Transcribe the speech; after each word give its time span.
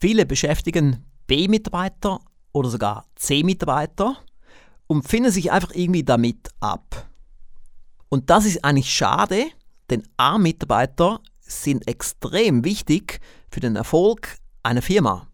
Viele 0.00 0.26
beschäftigen 0.26 1.04
B-Mitarbeiter 1.26 2.20
oder 2.52 2.70
sogar 2.70 3.06
C-Mitarbeiter 3.16 4.16
und 4.86 5.08
finden 5.08 5.32
sich 5.32 5.50
einfach 5.50 5.72
irgendwie 5.74 6.04
damit 6.04 6.48
ab. 6.60 7.08
Und 8.08 8.30
das 8.30 8.44
ist 8.44 8.64
eigentlich 8.64 8.92
schade, 8.92 9.46
denn 9.90 10.02
A-Mitarbeiter 10.16 11.20
sind 11.40 11.88
extrem 11.88 12.64
wichtig 12.64 13.20
für 13.50 13.60
den 13.60 13.76
Erfolg 13.76 14.38
einer 14.62 14.82
Firma. 14.82 15.26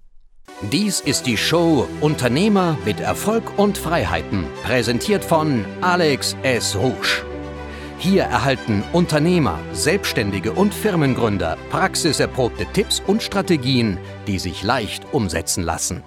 Dies 0.72 1.00
ist 1.00 1.26
die 1.26 1.36
Show 1.36 1.86
Unternehmer 2.00 2.76
mit 2.84 3.00
Erfolg 3.00 3.58
und 3.58 3.76
Freiheiten, 3.76 4.46
präsentiert 4.62 5.24
von 5.24 5.64
Alex 5.80 6.36
S. 6.42 6.76
Rouge. 6.76 7.33
Hier 7.98 8.24
erhalten 8.24 8.82
Unternehmer, 8.92 9.58
Selbstständige 9.72 10.52
und 10.52 10.74
Firmengründer 10.74 11.56
praxiserprobte 11.70 12.66
Tipps 12.72 13.00
und 13.06 13.22
Strategien, 13.22 13.98
die 14.26 14.38
sich 14.38 14.62
leicht 14.62 15.06
umsetzen 15.12 15.62
lassen. 15.62 16.02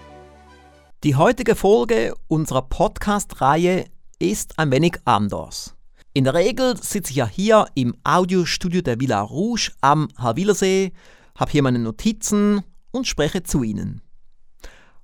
Die 1.03 1.15
heutige 1.15 1.55
Folge 1.55 2.13
unserer 2.27 2.63
Podcast-Reihe 2.63 3.85
ist 4.20 4.59
ein 4.59 4.71
wenig 4.71 4.98
anders. 5.05 5.76
In 6.13 6.26
der 6.26 6.34
Regel 6.34 6.76
sitze 6.77 7.12
ich 7.12 7.17
ja 7.17 7.27
hier 7.27 7.65
im 7.73 7.95
Audiostudio 8.04 8.81
der 8.81 8.99
Villa 8.99 9.21
Rouge 9.21 9.71
am 9.81 10.07
Halwilersee, 10.17 10.91
habe 11.35 11.51
hier 11.51 11.63
meine 11.63 11.79
Notizen 11.79 12.63
und 12.91 13.07
spreche 13.07 13.43
zu 13.43 13.63
Ihnen. 13.63 14.01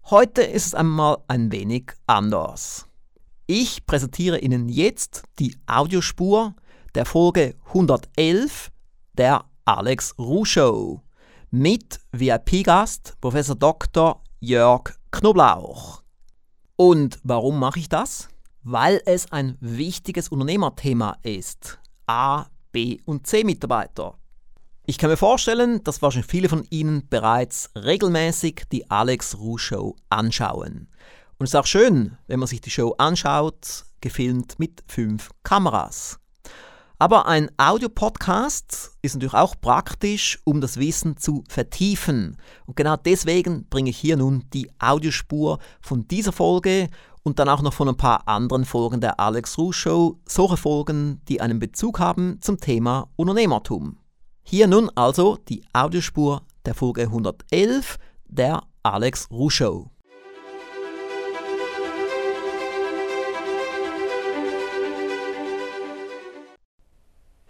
Heute 0.09 0.41
ist 0.41 0.67
es 0.67 0.75
einmal 0.75 1.17
ein 1.27 1.51
wenig 1.51 1.93
anders. 2.07 2.87
Ich 3.45 3.85
präsentiere 3.85 4.39
Ihnen 4.39 4.69
jetzt 4.69 5.23
die 5.39 5.55
Audiospur 5.65 6.55
der 6.95 7.05
Folge 7.05 7.55
111 7.67 8.71
der 9.13 9.45
Alex 9.65 10.13
Rouge 10.19 10.45
Show 10.45 11.01
mit 11.49 11.99
VIP-Gast 12.11 13.15
Prof. 13.19 13.35
Dr. 13.57 14.21
Jörg 14.39 14.93
Knoblauch. 15.11 16.03
Und 16.75 17.19
warum 17.23 17.59
mache 17.59 17.79
ich 17.79 17.89
das? 17.89 18.29
Weil 18.63 19.01
es 19.05 19.31
ein 19.31 19.57
wichtiges 19.59 20.29
Unternehmerthema 20.29 21.17
ist. 21.23 21.79
A, 22.05 22.45
B 22.71 22.99
und 23.05 23.25
C 23.25 23.43
Mitarbeiter. 23.43 24.17
Ich 24.85 24.97
kann 24.97 25.09
mir 25.09 25.17
vorstellen, 25.17 25.83
dass 25.83 26.01
wahrscheinlich 26.01 26.29
viele 26.29 26.49
von 26.49 26.65
Ihnen 26.69 27.07
bereits 27.09 27.71
regelmäßig 27.75 28.63
die 28.71 28.89
Alex 28.91 29.37
Ruh 29.37 29.57
Show 29.57 29.95
anschauen. 30.09 30.89
Und 31.37 31.45
es 31.45 31.51
ist 31.51 31.55
auch 31.55 31.65
schön, 31.65 32.17
wenn 32.27 32.39
man 32.39 32.47
sich 32.47 32.61
die 32.61 32.69
Show 32.69 32.93
anschaut, 32.97 33.85
gefilmt 34.01 34.59
mit 34.59 34.83
fünf 34.87 35.31
Kameras. 35.43 36.19
Aber 36.99 37.27
ein 37.27 37.49
Audiopodcast 37.57 38.97
ist 39.01 39.15
natürlich 39.15 39.33
auch 39.33 39.55
praktisch, 39.59 40.39
um 40.45 40.61
das 40.61 40.77
Wissen 40.77 41.17
zu 41.17 41.43
vertiefen. 41.49 42.37
Und 42.65 42.75
genau 42.75 42.95
deswegen 42.95 43.67
bringe 43.69 43.89
ich 43.89 43.97
hier 43.97 44.17
nun 44.17 44.45
die 44.53 44.69
Audiospur 44.79 45.59
von 45.81 46.07
dieser 46.07 46.31
Folge 46.31 46.89
und 47.23 47.39
dann 47.39 47.49
auch 47.49 47.61
noch 47.61 47.73
von 47.73 47.89
ein 47.89 47.97
paar 47.97 48.27
anderen 48.27 48.65
Folgen 48.65 49.01
der 49.01 49.19
Alex 49.19 49.57
Ruh 49.57 49.71
Show, 49.71 50.19
solche 50.27 50.57
Folgen, 50.57 51.21
die 51.27 51.41
einen 51.41 51.59
Bezug 51.59 51.99
haben 51.99 52.37
zum 52.41 52.57
Thema 52.57 53.09
Unternehmertum. 53.15 53.97
Hier 54.43 54.67
nun 54.67 54.89
also 54.95 55.37
die 55.47 55.63
Audiospur 55.73 56.43
der 56.65 56.75
Folge 56.75 57.03
111 57.03 57.97
der 58.27 58.63
Alex 58.83 59.29
Ruh 59.31 59.49
Show. 59.49 59.92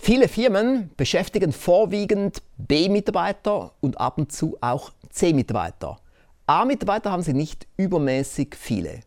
Viele 0.05 0.27
Firmen 0.27 0.89
beschäftigen 0.97 1.53
vorwiegend 1.53 2.41
B-Mitarbeiter 2.57 3.71
und 3.79 4.01
ab 4.01 4.17
und 4.17 4.33
zu 4.33 4.57
auch 4.59 4.91
C-Mitarbeiter. 5.09 5.95
A-Mitarbeiter 6.45 7.09
haben 7.09 7.21
sie 7.21 7.31
nicht 7.31 7.67
übermäßig 7.77 8.53
viele. 8.59 8.99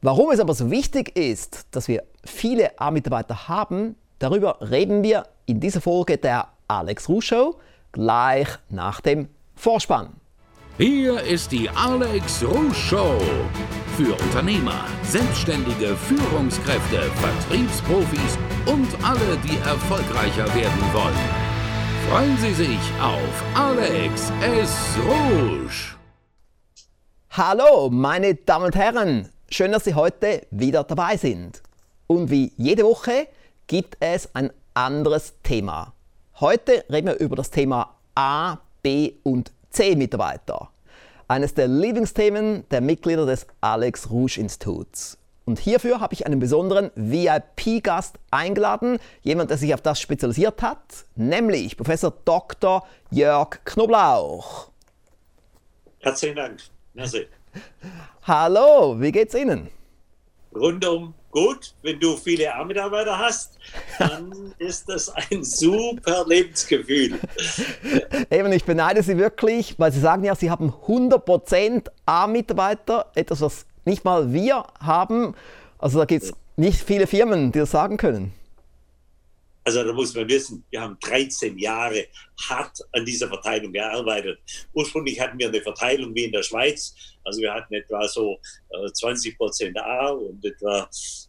Warum 0.00 0.30
es 0.30 0.40
aber 0.40 0.54
so 0.54 0.70
wichtig 0.70 1.14
ist, 1.14 1.66
dass 1.72 1.88
wir 1.88 2.04
viele 2.24 2.80
A-Mitarbeiter 2.80 3.48
haben, 3.48 3.96
darüber 4.18 4.62
reden 4.62 5.02
wir 5.02 5.24
in 5.44 5.60
dieser 5.60 5.82
Folge 5.82 6.16
der 6.16 6.48
Alex 6.68 7.06
Ruh 7.10 7.20
Show 7.20 7.56
gleich 7.92 8.48
nach 8.70 9.02
dem 9.02 9.28
Vorspann. 9.54 10.08
Hier 10.78 11.20
ist 11.20 11.52
die 11.52 11.68
Alex 11.68 12.42
Ruh 12.42 12.72
Show. 12.72 13.18
Für 13.96 14.12
Unternehmer, 14.12 14.86
Selbstständige, 15.04 15.94
Führungskräfte, 15.94 17.02
Vertriebsprofis 17.12 18.36
und 18.66 18.88
alle, 19.04 19.38
die 19.44 19.56
erfolgreicher 19.58 20.52
werden 20.52 20.82
wollen. 20.92 21.14
Freuen 22.10 22.36
Sie 22.38 22.54
sich 22.54 22.80
auf 23.00 23.44
Alex 23.54 24.32
S. 24.42 24.96
Rouge. 25.06 25.96
Hallo, 27.30 27.88
meine 27.88 28.34
Damen 28.34 28.64
und 28.64 28.74
Herren. 28.74 29.28
Schön, 29.48 29.70
dass 29.70 29.84
Sie 29.84 29.94
heute 29.94 30.44
wieder 30.50 30.82
dabei 30.82 31.16
sind. 31.16 31.62
Und 32.08 32.32
wie 32.32 32.52
jede 32.56 32.82
Woche 32.82 33.28
gibt 33.68 33.96
es 34.00 34.28
ein 34.34 34.50
anderes 34.74 35.34
Thema. 35.44 35.92
Heute 36.40 36.84
reden 36.90 37.06
wir 37.06 37.20
über 37.20 37.36
das 37.36 37.48
Thema 37.48 37.94
A, 38.16 38.56
B 38.82 39.12
und 39.22 39.52
C 39.70 39.94
Mitarbeiter. 39.94 40.73
Eines 41.26 41.54
der 41.54 41.68
Lieblingsthemen 41.68 42.68
der 42.70 42.80
Mitglieder 42.82 43.24
des 43.24 43.46
Alex 43.60 44.10
Rouge 44.10 44.38
Instituts. 44.38 45.16
Und 45.46 45.58
hierfür 45.58 46.00
habe 46.00 46.14
ich 46.14 46.26
einen 46.26 46.38
besonderen 46.38 46.90
VIP-Gast 46.94 48.18
eingeladen, 48.30 48.98
jemand, 49.22 49.50
der 49.50 49.58
sich 49.58 49.72
auf 49.74 49.80
das 49.80 50.00
spezialisiert 50.00 50.62
hat, 50.62 51.06
nämlich 51.16 51.76
Professor 51.76 52.12
Dr. 52.24 52.86
Jörg 53.10 53.64
Knoblauch. 53.64 54.70
Herzlichen 56.00 56.36
Dank. 56.36 56.60
Merci. 56.94 57.26
Hallo, 58.22 59.00
wie 59.00 59.12
geht's 59.12 59.34
Ihnen? 59.34 59.68
Rundum 60.54 61.14
gut. 61.34 61.74
Wenn 61.82 62.00
du 62.00 62.16
viele 62.16 62.54
A-Mitarbeiter 62.54 63.18
hast, 63.18 63.58
dann 63.98 64.54
ist 64.58 64.88
das 64.88 65.10
ein 65.10 65.44
super 65.44 66.24
Lebensgefühl. 66.26 67.18
Eben, 68.30 68.52
ich 68.52 68.64
beneide 68.64 69.02
Sie 69.02 69.18
wirklich, 69.18 69.74
weil 69.78 69.92
Sie 69.92 70.00
sagen 70.00 70.24
ja, 70.24 70.34
Sie 70.34 70.50
haben 70.50 70.72
100% 70.86 71.88
A-Mitarbeiter, 72.06 73.10
etwas, 73.14 73.40
was 73.42 73.66
nicht 73.84 74.04
mal 74.04 74.32
wir 74.32 74.64
haben. 74.80 75.34
Also 75.78 75.98
da 75.98 76.04
gibt 76.06 76.22
es 76.22 76.32
nicht 76.56 76.80
viele 76.80 77.06
Firmen, 77.06 77.52
die 77.52 77.58
das 77.58 77.72
sagen 77.72 77.96
können. 77.96 78.32
Also 79.64 79.82
da 79.82 79.92
muss 79.92 80.14
man 80.14 80.28
wissen, 80.28 80.62
wir 80.70 80.80
haben 80.82 80.98
13 81.00 81.58
Jahre 81.58 82.06
hart 82.48 82.78
an 82.92 83.04
dieser 83.04 83.28
Verteilung 83.28 83.72
gearbeitet. 83.72 84.38
Ursprünglich 84.74 85.18
hatten 85.18 85.38
wir 85.38 85.48
eine 85.48 85.62
Verteilung 85.62 86.14
wie 86.14 86.24
in 86.24 86.32
der 86.32 86.42
Schweiz. 86.42 86.94
Also 87.24 87.40
wir 87.40 87.52
hatten 87.52 87.72
etwa 87.72 88.06
so 88.06 88.38
äh, 88.70 88.92
20 88.92 89.38
Prozent 89.38 89.78
A 89.78 90.08
und 90.08 90.44
etwa 90.44 90.88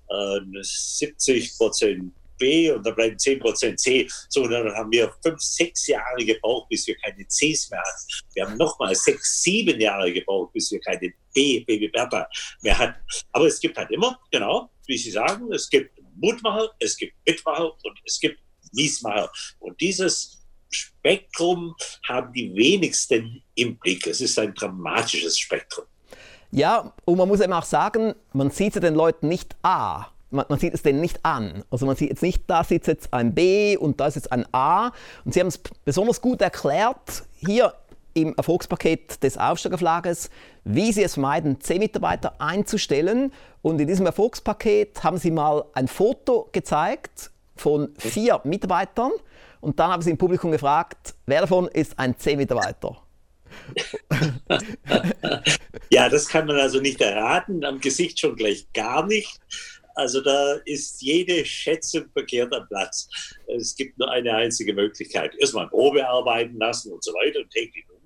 äh, 0.10 0.40
70 0.62 1.58
Prozent 1.58 2.12
B 2.38 2.70
und 2.72 2.86
dann 2.86 2.96
bleiben 2.96 3.18
10 3.18 3.40
Prozent 3.40 3.80
C. 3.80 4.08
So, 4.30 4.48
dann 4.48 4.70
haben 4.74 4.92
wir 4.92 5.14
fünf, 5.24 5.40
sechs 5.42 5.88
Jahre 5.88 6.26
gebraucht, 6.26 6.68
bis 6.70 6.86
wir 6.88 6.96
keine 6.98 7.26
Cs 7.26 7.70
mehr 7.70 7.80
hatten. 7.80 8.08
Wir 8.34 8.46
haben 8.46 8.58
nochmal 8.58 8.94
sechs, 8.96 9.42
sieben 9.42 9.80
Jahre 9.80 10.12
gebraucht, 10.12 10.52
bis 10.54 10.72
wir 10.72 10.80
keine 10.82 11.14
B, 11.34 11.62
B 11.62 11.80
wie 11.80 11.88
Bertha 11.88 12.28
mehr 12.62 12.78
hatten. 12.78 13.00
Aber 13.32 13.48
es 13.48 13.60
gibt 13.60 13.78
halt 13.78 13.92
immer, 13.92 14.20
genau, 14.32 14.70
wie 14.88 14.98
Sie 14.98 15.12
sagen, 15.12 15.52
es 15.54 15.70
gibt 15.70 15.98
Mutmacher, 16.16 16.70
es 16.80 16.98
gibt 16.98 17.14
Mitmacher 17.28 17.72
und 17.84 18.00
es 18.06 18.20
gibt 18.20 18.40
Miesmacher. 18.74 19.32
Und 19.60 19.80
dieses 19.80 20.46
Spektrum 20.70 21.76
haben 22.08 22.34
die 22.34 22.54
wenigsten 22.56 23.42
im 23.56 23.78
Blick. 23.78 24.06
Es 24.08 24.22
ist 24.22 24.38
ein 24.40 24.54
dramatisches 24.54 25.40
Spektrum. 25.40 25.86
Ja, 26.52 26.94
und 27.06 27.18
man 27.18 27.28
muss 27.28 27.42
eben 27.42 27.54
auch 27.54 27.66
sagen, 27.66 28.16
man 28.34 28.52
sieht 28.52 28.76
es 28.76 28.82
den 28.82 28.96
Leuten 28.96 29.28
nicht 29.28 29.56
A. 29.62 30.08
Man, 30.32 30.46
man, 30.50 30.60
sieht 30.60 30.74
es 30.74 30.82
denen 30.82 31.02
nicht 31.02 31.24
an. 31.24 31.64
Also 31.70 31.86
man 31.86 31.96
sieht 31.96 32.10
jetzt 32.10 32.22
nicht, 32.22 32.44
da 32.48 32.64
sitzt 32.64 32.88
jetzt 32.88 33.14
ein 33.14 33.34
B 33.34 33.78
und 33.78 34.00
da 34.00 34.08
ist 34.08 34.16
jetzt 34.16 34.32
ein 34.32 34.46
A. 34.54 34.92
Und 35.24 35.34
Sie 35.34 35.40
haben 35.40 35.48
es 35.48 35.60
besonders 35.84 36.22
gut 36.22 36.42
erklärt, 36.42 37.24
hier 37.46 37.74
im 38.16 38.34
Erfolgspaket 38.36 39.22
des 39.22 39.38
Aufsteigerflages, 39.38 40.32
wie 40.64 40.92
Sie 40.92 41.04
es 41.04 41.14
vermeiden, 41.14 41.62
C-Mitarbeiter 41.62 42.42
einzustellen. 42.42 43.32
Und 43.62 43.80
in 43.80 43.88
diesem 43.88 44.06
Erfolgspaket 44.06 45.04
haben 45.04 45.18
Sie 45.18 45.32
mal 45.32 45.66
ein 45.74 45.88
Foto 45.88 46.50
gezeigt 46.52 47.30
von 47.56 47.94
vier 47.98 48.42
Mitarbeitern 48.44 49.12
und 49.62 49.80
dann 49.80 49.92
haben 49.92 50.02
Sie 50.02 50.12
im 50.12 50.18
Publikum 50.18 50.52
gefragt, 50.52 51.16
wer 51.26 51.42
davon 51.42 51.68
ist 51.68 52.00
ein 52.00 52.18
C-Mitarbeiter? 52.18 53.02
ja, 55.90 56.10
das 56.10 56.28
kann 56.28 56.46
man 56.48 56.58
also 56.58 56.80
nicht 56.80 57.02
erraten, 57.02 57.64
am 57.64 57.80
Gesicht 57.80 58.20
schon 58.20 58.36
gleich 58.36 58.68
gar 58.74 59.06
nicht. 59.06 59.40
Also 59.96 60.22
da 60.22 60.56
ist 60.66 61.02
jede 61.02 61.46
Schätzung 61.46 62.06
verkehrt 62.12 62.54
am 62.54 62.68
Platz. 62.68 63.08
Es 63.48 63.76
gibt 63.76 63.98
nur 63.98 64.12
eine 64.12 64.36
einzige 64.36 64.74
Möglichkeit. 64.74 65.34
Erstmal 65.40 65.70
Probe 65.70 66.06
arbeiten 66.06 66.58
lassen 66.58 66.92
und 66.92 67.04
so 67.04 67.12
weiter 67.14 67.40
und 67.40 67.50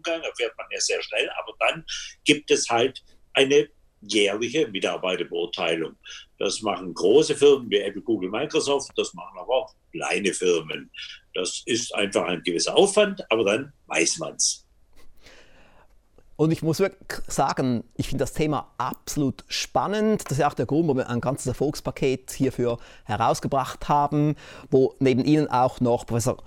täglichen 0.10 0.20
Umgang, 0.20 0.22
erfährt 0.24 0.58
man 0.58 0.68
ja 0.72 0.80
sehr 0.80 1.02
schnell. 1.02 1.30
Aber 1.42 1.54
dann 1.60 1.86
gibt 2.26 2.52
es 2.52 2.70
halt 2.70 3.04
eine 3.34 3.70
jährliche 4.02 4.68
Mitarbeiterbeurteilung. 4.68 5.96
Das 6.38 6.62
machen 6.62 6.94
große 6.94 7.36
Firmen 7.36 7.70
wie 7.70 7.80
Apple, 7.80 8.02
Google, 8.02 8.30
Microsoft, 8.30 8.92
das 8.96 9.14
machen 9.14 9.38
aber 9.38 9.54
auch 9.54 9.76
kleine 9.92 10.34
Firmen. 10.34 10.90
Das 11.34 11.64
ist 11.66 11.94
einfach 11.96 12.26
ein 12.26 12.42
gewisser 12.44 12.76
Aufwand, 12.76 13.22
aber 13.30 13.44
dann 13.44 13.74
weiß 13.88 14.20
man 14.20 14.36
es. 14.36 14.66
Und 16.38 16.52
ich 16.52 16.62
muss 16.62 16.80
wirklich 16.80 17.20
sagen, 17.28 17.84
ich 17.98 18.08
finde 18.08 18.22
das 18.22 18.32
Thema 18.32 18.74
absolut 18.78 19.44
spannend. 19.50 20.24
Das 20.32 20.38
ist 20.38 20.44
auch 20.46 20.54
der 20.54 20.66
Grund, 20.66 20.84
warum 20.88 21.00
wir 21.00 21.10
ein 21.10 21.20
ganzes 21.20 21.48
Erfolgspaket 21.48 22.32
hierfür 22.32 22.78
herausgebracht 23.04 23.90
haben, 23.90 24.38
wo 24.72 24.96
neben 25.00 25.26
Ihnen 25.26 25.50
auch 25.50 25.82
noch 25.82 26.06
Professor, 26.06 26.42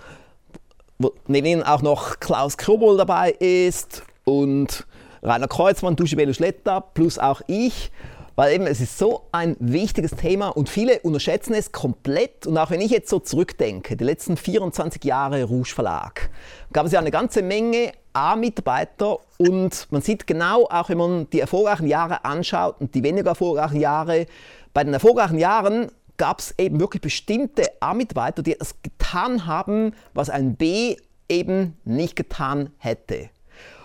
wo 0.98 1.12
neben 1.26 1.46
Ihnen 1.46 1.62
auch 1.62 1.82
noch 1.82 2.20
Klaus 2.20 2.56
Krobol 2.56 2.96
dabei 2.96 3.32
ist 3.32 4.02
und 4.24 4.86
Rainer 5.22 5.48
Kreuzmann, 5.48 5.96
Dusche 5.96 6.16
Belu 6.16 6.32
Schletta, 6.32 6.80
plus 6.80 7.18
auch 7.18 7.42
ich. 7.46 7.90
Weil 8.34 8.54
eben 8.54 8.66
es 8.66 8.80
ist 8.80 8.96
so 8.96 9.24
ein 9.30 9.56
wichtiges 9.60 10.12
Thema 10.12 10.48
und 10.48 10.70
viele 10.70 11.00
unterschätzen 11.00 11.52
es 11.52 11.70
komplett. 11.70 12.46
Und 12.46 12.56
auch 12.56 12.70
wenn 12.70 12.80
ich 12.80 12.90
jetzt 12.90 13.10
so 13.10 13.18
zurückdenke, 13.18 13.94
die 13.94 14.04
letzten 14.04 14.38
24 14.38 15.04
Jahre 15.04 15.44
Rouge 15.44 15.68
Verlag, 15.74 16.30
gab 16.72 16.86
es 16.86 16.92
ja 16.92 17.00
eine 17.00 17.10
ganze 17.10 17.42
Menge 17.42 17.92
A-Mitarbeiter 18.14 19.18
und 19.36 19.86
man 19.90 20.00
sieht 20.00 20.26
genau, 20.26 20.64
auch 20.70 20.88
wenn 20.88 20.98
man 20.98 21.30
die 21.30 21.40
erfolgreichen 21.40 21.86
Jahre 21.86 22.24
anschaut 22.24 22.76
und 22.80 22.94
die 22.94 23.02
weniger 23.02 23.30
erfolgreichen 23.30 23.80
Jahre, 23.80 24.26
bei 24.72 24.82
den 24.82 24.94
erfolgreichen 24.94 25.38
Jahren 25.38 25.90
gab 26.16 26.40
es 26.40 26.54
eben 26.58 26.80
wirklich 26.80 27.02
bestimmte 27.02 27.64
A-Mitarbeiter, 27.80 28.42
die 28.42 28.52
etwas 28.52 28.76
getan 28.82 29.46
haben, 29.46 29.94
was 30.14 30.30
ein 30.30 30.56
B 30.56 30.96
eben 31.28 31.76
nicht 31.84 32.16
getan 32.16 32.70
hätte. 32.78 33.30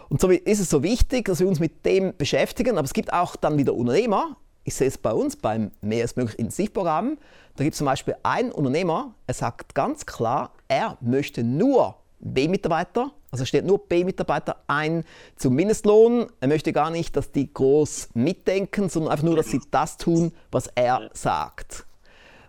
Und 0.10 0.22
so 0.22 0.30
ist 0.30 0.60
es 0.60 0.70
so 0.70 0.84
wichtig, 0.84 1.26
dass 1.26 1.40
wir 1.40 1.48
uns 1.48 1.60
mit 1.60 1.86
dem 1.86 2.16
beschäftigen. 2.18 2.78
Aber 2.78 2.86
es 2.86 2.94
gibt 2.94 3.12
auch 3.12 3.36
dann 3.36 3.58
wieder 3.58 3.74
Unternehmer. 3.74 4.38
Ich 4.64 4.76
sehe 4.76 4.88
es 4.88 4.98
bei 4.98 5.12
uns 5.12 5.36
beim 5.36 5.72
Mehr 5.82 6.04
als 6.04 6.16
möglich 6.16 6.38
Intensivprogramm. 6.40 7.18
Da 7.56 7.64
gibt 7.64 7.74
es 7.74 7.80
zum 7.80 7.86
Beispiel 7.86 8.16
einen 8.22 8.52
Unternehmer, 8.52 9.16
er 9.26 9.34
sagt 9.34 9.74
ganz 9.74 10.06
klar, 10.06 10.52
er 10.68 10.96
möchte 11.02 11.44
nur 11.44 11.96
B-Mitarbeiter, 12.20 13.12
also 13.32 13.46
stellt 13.46 13.66
nur 13.66 13.80
B-Mitarbeiter 13.80 14.58
ein 14.68 15.04
zum 15.38 15.56
Mindestlohn. 15.56 16.28
Er 16.40 16.50
möchte 16.50 16.72
gar 16.72 16.92
nicht, 16.92 17.16
dass 17.16 17.32
die 17.32 17.52
groß 17.52 18.10
mitdenken, 18.14 18.90
sondern 18.90 19.12
einfach 19.12 19.26
nur, 19.26 19.36
dass 19.36 19.48
sie 19.48 19.62
das 19.72 19.98
tun, 19.98 20.34
was 20.52 20.68
er 20.76 21.10
sagt. 21.14 21.87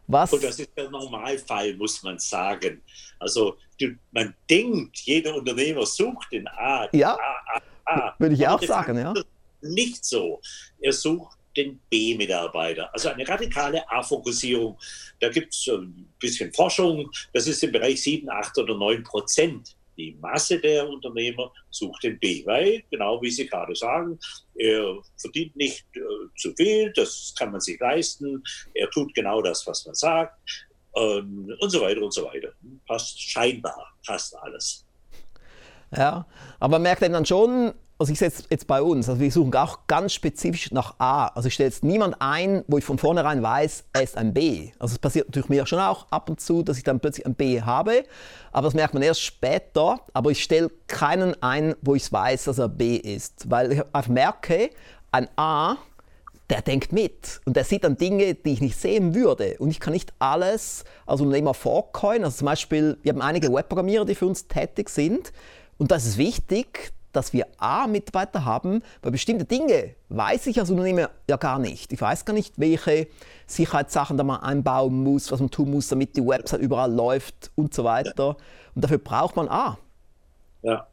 Was? 0.08 0.32
Und 0.32 0.42
das 0.42 0.58
ist 0.58 0.70
der 0.76 0.90
Normalfall, 0.90 1.74
muss 1.76 2.02
man 2.02 2.18
sagen. 2.18 2.82
Also 3.18 3.58
man 4.10 4.34
denkt, 4.48 4.98
jeder 5.00 5.34
Unternehmer 5.34 5.84
sucht 5.84 6.32
den 6.32 6.48
A. 6.48 6.88
Ja, 6.92 7.14
A, 7.14 7.60
A, 7.84 7.92
A. 8.08 8.14
würde 8.18 8.34
ich 8.34 8.48
auch 8.48 8.62
sagen, 8.62 8.98
ja. 8.98 9.12
Nicht 9.60 10.04
so. 10.04 10.40
Er 10.80 10.92
sucht 10.92 11.36
den 11.56 11.78
B-Mitarbeiter. 11.90 12.92
Also 12.92 13.10
eine 13.10 13.28
radikale 13.28 13.88
A-Fokussierung. 13.90 14.78
Da 15.20 15.28
gibt 15.28 15.52
es 15.52 15.68
ein 15.68 16.08
bisschen 16.18 16.52
Forschung. 16.54 17.10
Das 17.34 17.46
ist 17.46 17.62
im 17.62 17.72
Bereich 17.72 18.02
7, 18.02 18.30
8 18.30 18.58
oder 18.58 18.76
9 18.76 19.02
Prozent 19.02 19.76
die 19.98 20.16
Masse 20.20 20.58
der 20.58 20.88
Unternehmer 20.88 21.52
sucht 21.70 22.04
den 22.04 22.18
B, 22.18 22.46
weil, 22.46 22.82
genau 22.90 23.20
wie 23.20 23.30
Sie 23.30 23.46
gerade 23.46 23.74
sagen, 23.74 24.18
er 24.54 24.98
verdient 25.16 25.54
nicht 25.56 25.84
äh, 25.94 26.00
zu 26.36 26.54
viel, 26.54 26.92
das 26.94 27.34
kann 27.36 27.50
man 27.50 27.60
sich 27.60 27.78
leisten, 27.80 28.42
er 28.74 28.88
tut 28.90 29.12
genau 29.14 29.42
das, 29.42 29.66
was 29.66 29.84
man 29.84 29.94
sagt 29.94 30.38
ähm, 30.96 31.52
und 31.60 31.70
so 31.70 31.80
weiter 31.80 32.00
und 32.00 32.14
so 32.14 32.24
weiter. 32.24 32.52
Passt 32.86 33.20
scheinbar, 33.20 33.92
passt 34.06 34.36
alles. 34.36 34.86
Ja, 35.96 36.26
aber 36.60 36.78
merkt 36.78 37.02
dann 37.02 37.26
schon, 37.26 37.72
also 37.98 38.12
ich 38.12 38.18
setze 38.20 38.44
jetzt 38.48 38.68
bei 38.68 38.80
uns, 38.80 39.08
also 39.08 39.20
wir 39.20 39.30
suchen 39.32 39.54
auch 39.56 39.80
ganz 39.88 40.12
spezifisch 40.12 40.70
nach 40.70 40.94
A. 40.98 41.26
Also 41.28 41.48
ich 41.48 41.54
stelle 41.54 41.68
jetzt 41.68 41.82
niemand 41.82 42.16
ein, 42.20 42.62
wo 42.68 42.78
ich 42.78 42.84
von 42.84 42.96
vornherein 42.96 43.42
weiß, 43.42 43.84
er 43.92 44.02
ist 44.02 44.16
ein 44.16 44.32
B. 44.32 44.70
Also 44.78 44.92
es 44.92 44.98
passiert 45.00 45.26
natürlich 45.26 45.48
mir 45.48 45.66
schon 45.66 45.80
auch 45.80 46.06
ab 46.10 46.30
und 46.30 46.40
zu, 46.40 46.62
dass 46.62 46.78
ich 46.78 46.84
dann 46.84 47.00
plötzlich 47.00 47.26
ein 47.26 47.34
B 47.34 47.60
habe, 47.60 48.04
aber 48.52 48.68
das 48.68 48.74
merkt 48.74 48.94
man 48.94 49.02
erst 49.02 49.22
später. 49.22 50.00
Aber 50.12 50.30
ich 50.30 50.42
stelle 50.44 50.70
keinen 50.86 51.42
ein, 51.42 51.74
wo 51.82 51.96
ich 51.96 52.10
weiß, 52.10 52.44
dass 52.44 52.58
er 52.58 52.68
B 52.68 52.96
ist, 52.96 53.50
weil 53.50 53.72
ich 53.72 53.80
einfach 53.80 54.08
merke, 54.08 54.70
ein 55.10 55.28
A, 55.36 55.76
der 56.50 56.62
denkt 56.62 56.92
mit 56.92 57.40
und 57.44 57.56
der 57.56 57.64
sieht 57.64 57.84
dann 57.84 57.96
Dinge, 57.96 58.34
die 58.34 58.52
ich 58.52 58.60
nicht 58.60 58.78
sehen 58.78 59.14
würde. 59.14 59.56
Und 59.58 59.70
ich 59.70 59.80
kann 59.80 59.92
nicht 59.92 60.12
alles 60.20 60.84
als 61.04 61.20
Unternehmer 61.20 61.52
vorkäuen. 61.52 62.24
Also 62.24 62.38
zum 62.38 62.46
Beispiel, 62.46 62.96
wir 63.02 63.12
haben 63.12 63.20
einige 63.20 63.52
Webprogrammierer, 63.52 64.04
die 64.04 64.14
für 64.14 64.26
uns 64.26 64.46
tätig 64.46 64.88
sind. 64.88 65.32
Und 65.78 65.90
das 65.90 66.06
ist 66.06 66.16
wichtig, 66.16 66.92
dass 67.12 67.32
wir 67.32 67.46
A-Mitarbeiter 67.58 68.44
haben, 68.44 68.82
weil 69.02 69.12
bestimmte 69.12 69.44
Dinge 69.44 69.94
weiß 70.08 70.46
ich 70.46 70.58
als 70.60 70.70
Unternehmer 70.70 71.10
ja 71.28 71.36
gar 71.36 71.58
nicht. 71.58 71.92
Ich 71.92 72.00
weiß 72.00 72.24
gar 72.24 72.34
nicht, 72.34 72.58
welche 72.58 73.08
Sicherheitssachen 73.46 74.16
da 74.16 74.24
man 74.24 74.40
einbauen 74.40 75.02
muss, 75.02 75.30
was 75.32 75.40
man 75.40 75.50
tun 75.50 75.70
muss, 75.70 75.88
damit 75.88 76.16
die 76.16 76.26
Website 76.26 76.60
überall 76.60 76.92
läuft 76.92 77.50
und 77.54 77.74
so 77.74 77.84
weiter. 77.84 78.36
Und 78.74 78.84
dafür 78.84 78.98
braucht 78.98 79.36
man 79.36 79.48
A. 79.48 79.78
Ja. 80.62 80.86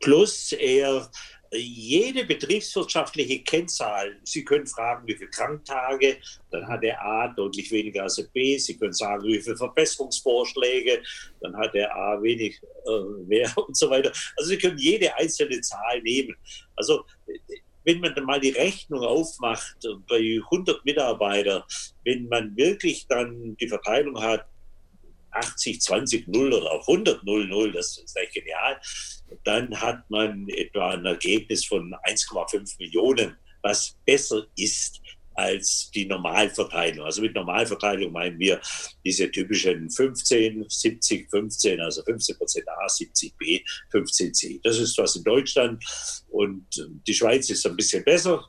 Plus 0.00 0.52
er 0.52 1.08
jede 1.52 2.24
betriebswirtschaftliche 2.24 3.42
Kennzahl, 3.42 4.18
Sie 4.24 4.44
können 4.44 4.66
fragen, 4.66 5.06
wie 5.06 5.14
viele 5.14 5.30
Kranktage, 5.30 6.16
dann 6.50 6.66
hat 6.66 6.82
der 6.82 7.02
A 7.02 7.28
deutlich 7.28 7.70
weniger 7.70 8.04
als 8.04 8.16
der 8.16 8.24
B. 8.24 8.56
Sie 8.58 8.76
können 8.76 8.92
sagen, 8.92 9.24
wie 9.24 9.40
viele 9.40 9.56
Verbesserungsvorschläge, 9.56 11.02
dann 11.40 11.56
hat 11.56 11.74
der 11.74 11.94
A 11.94 12.22
wenig 12.22 12.60
äh, 12.86 13.24
mehr 13.26 13.52
und 13.66 13.76
so 13.76 13.90
weiter. 13.90 14.12
Also 14.36 14.50
Sie 14.50 14.58
können 14.58 14.78
jede 14.78 15.14
einzelne 15.16 15.60
Zahl 15.60 16.00
nehmen. 16.02 16.34
Also 16.76 17.04
wenn 17.84 18.00
man 18.00 18.14
dann 18.14 18.24
mal 18.24 18.40
die 18.40 18.50
Rechnung 18.50 19.00
aufmacht 19.00 19.76
bei 20.08 20.40
100 20.44 20.84
Mitarbeitern, 20.84 21.64
wenn 22.04 22.28
man 22.28 22.56
wirklich 22.56 23.06
dann 23.08 23.56
die 23.56 23.68
Verteilung 23.68 24.20
hat, 24.20 24.46
80, 25.32 25.80
20, 25.80 26.28
0 26.28 26.52
oder 26.52 26.72
auf 26.72 26.88
100, 26.88 27.24
0, 27.24 27.48
0, 27.48 27.72
das 27.72 27.98
ist 27.98 28.16
echt 28.16 28.34
genial, 28.34 28.80
dann 29.44 29.80
hat 29.80 30.08
man 30.10 30.48
etwa 30.48 30.90
ein 30.90 31.04
Ergebnis 31.04 31.64
von 31.64 31.94
1,5 32.04 32.78
Millionen, 32.78 33.36
was 33.62 33.96
besser 34.04 34.46
ist 34.56 35.00
als 35.34 35.90
die 35.94 36.04
Normalverteilung. 36.04 37.04
Also 37.04 37.22
mit 37.22 37.34
Normalverteilung 37.34 38.12
meinen 38.12 38.38
wir 38.38 38.60
diese 39.04 39.30
typischen 39.30 39.90
15, 39.90 40.66
70, 40.68 41.30
15, 41.30 41.80
also 41.80 42.02
15 42.02 42.36
Prozent 42.36 42.68
A, 42.68 42.88
70 42.88 43.36
B, 43.38 43.60
15 43.90 44.34
C. 44.34 44.60
Das 44.62 44.78
ist 44.78 44.96
was 44.98 45.16
in 45.16 45.24
Deutschland 45.24 45.82
und 46.30 46.66
die 47.06 47.14
Schweiz 47.14 47.48
ist 47.50 47.66
ein 47.66 47.76
bisschen 47.76 48.04
besser, 48.04 48.44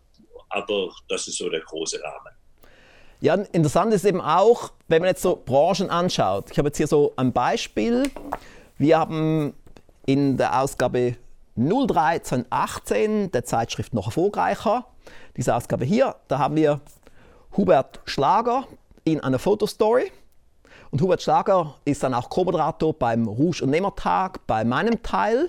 aber 0.50 0.94
das 1.08 1.28
ist 1.28 1.38
so 1.38 1.50
der 1.50 1.62
große 1.62 2.02
Rahmen. 2.02 2.36
Ja, 3.22 3.36
interessant 3.36 3.94
ist 3.94 4.04
eben 4.04 4.20
auch, 4.20 4.74
wenn 4.90 5.02
man 5.02 5.08
jetzt 5.08 5.22
so 5.22 5.42
Branchen 5.46 5.90
anschaut. 5.90 6.52
Ich 6.52 6.58
habe 6.58 6.68
jetzt 6.68 6.78
hier 6.78 6.88
so 6.88 7.14
ein 7.16 7.32
Beispiel. 7.32 8.12
Wir 8.78 9.00
haben 9.00 9.54
in 10.06 10.38
der 10.38 10.60
Ausgabe 10.60 11.16
03 11.56 12.20
2018 12.20 13.32
der 13.32 13.46
Zeitschrift 13.46 13.94
noch 13.94 14.08
erfolgreicher. 14.08 14.86
Diese 15.38 15.56
Ausgabe 15.56 15.86
hier, 15.86 16.16
da 16.28 16.40
haben 16.40 16.56
wir 16.56 16.82
Hubert 17.56 18.02
Schlager 18.06 18.66
in 19.04 19.20
einer 19.20 19.40
Fotostory. 19.40 20.12
Und 20.92 21.02
Hubert 21.02 21.22
Schlager 21.22 21.76
ist 21.86 22.04
dann 22.04 22.14
auch 22.14 22.30
Co-Moderator 22.30 22.94
beim 22.94 23.28
Rouge- 23.28 23.64
und 23.64 23.70
Nehmertag 23.70 24.46
bei 24.48 24.64
meinem 24.64 25.02
Teil. 25.04 25.48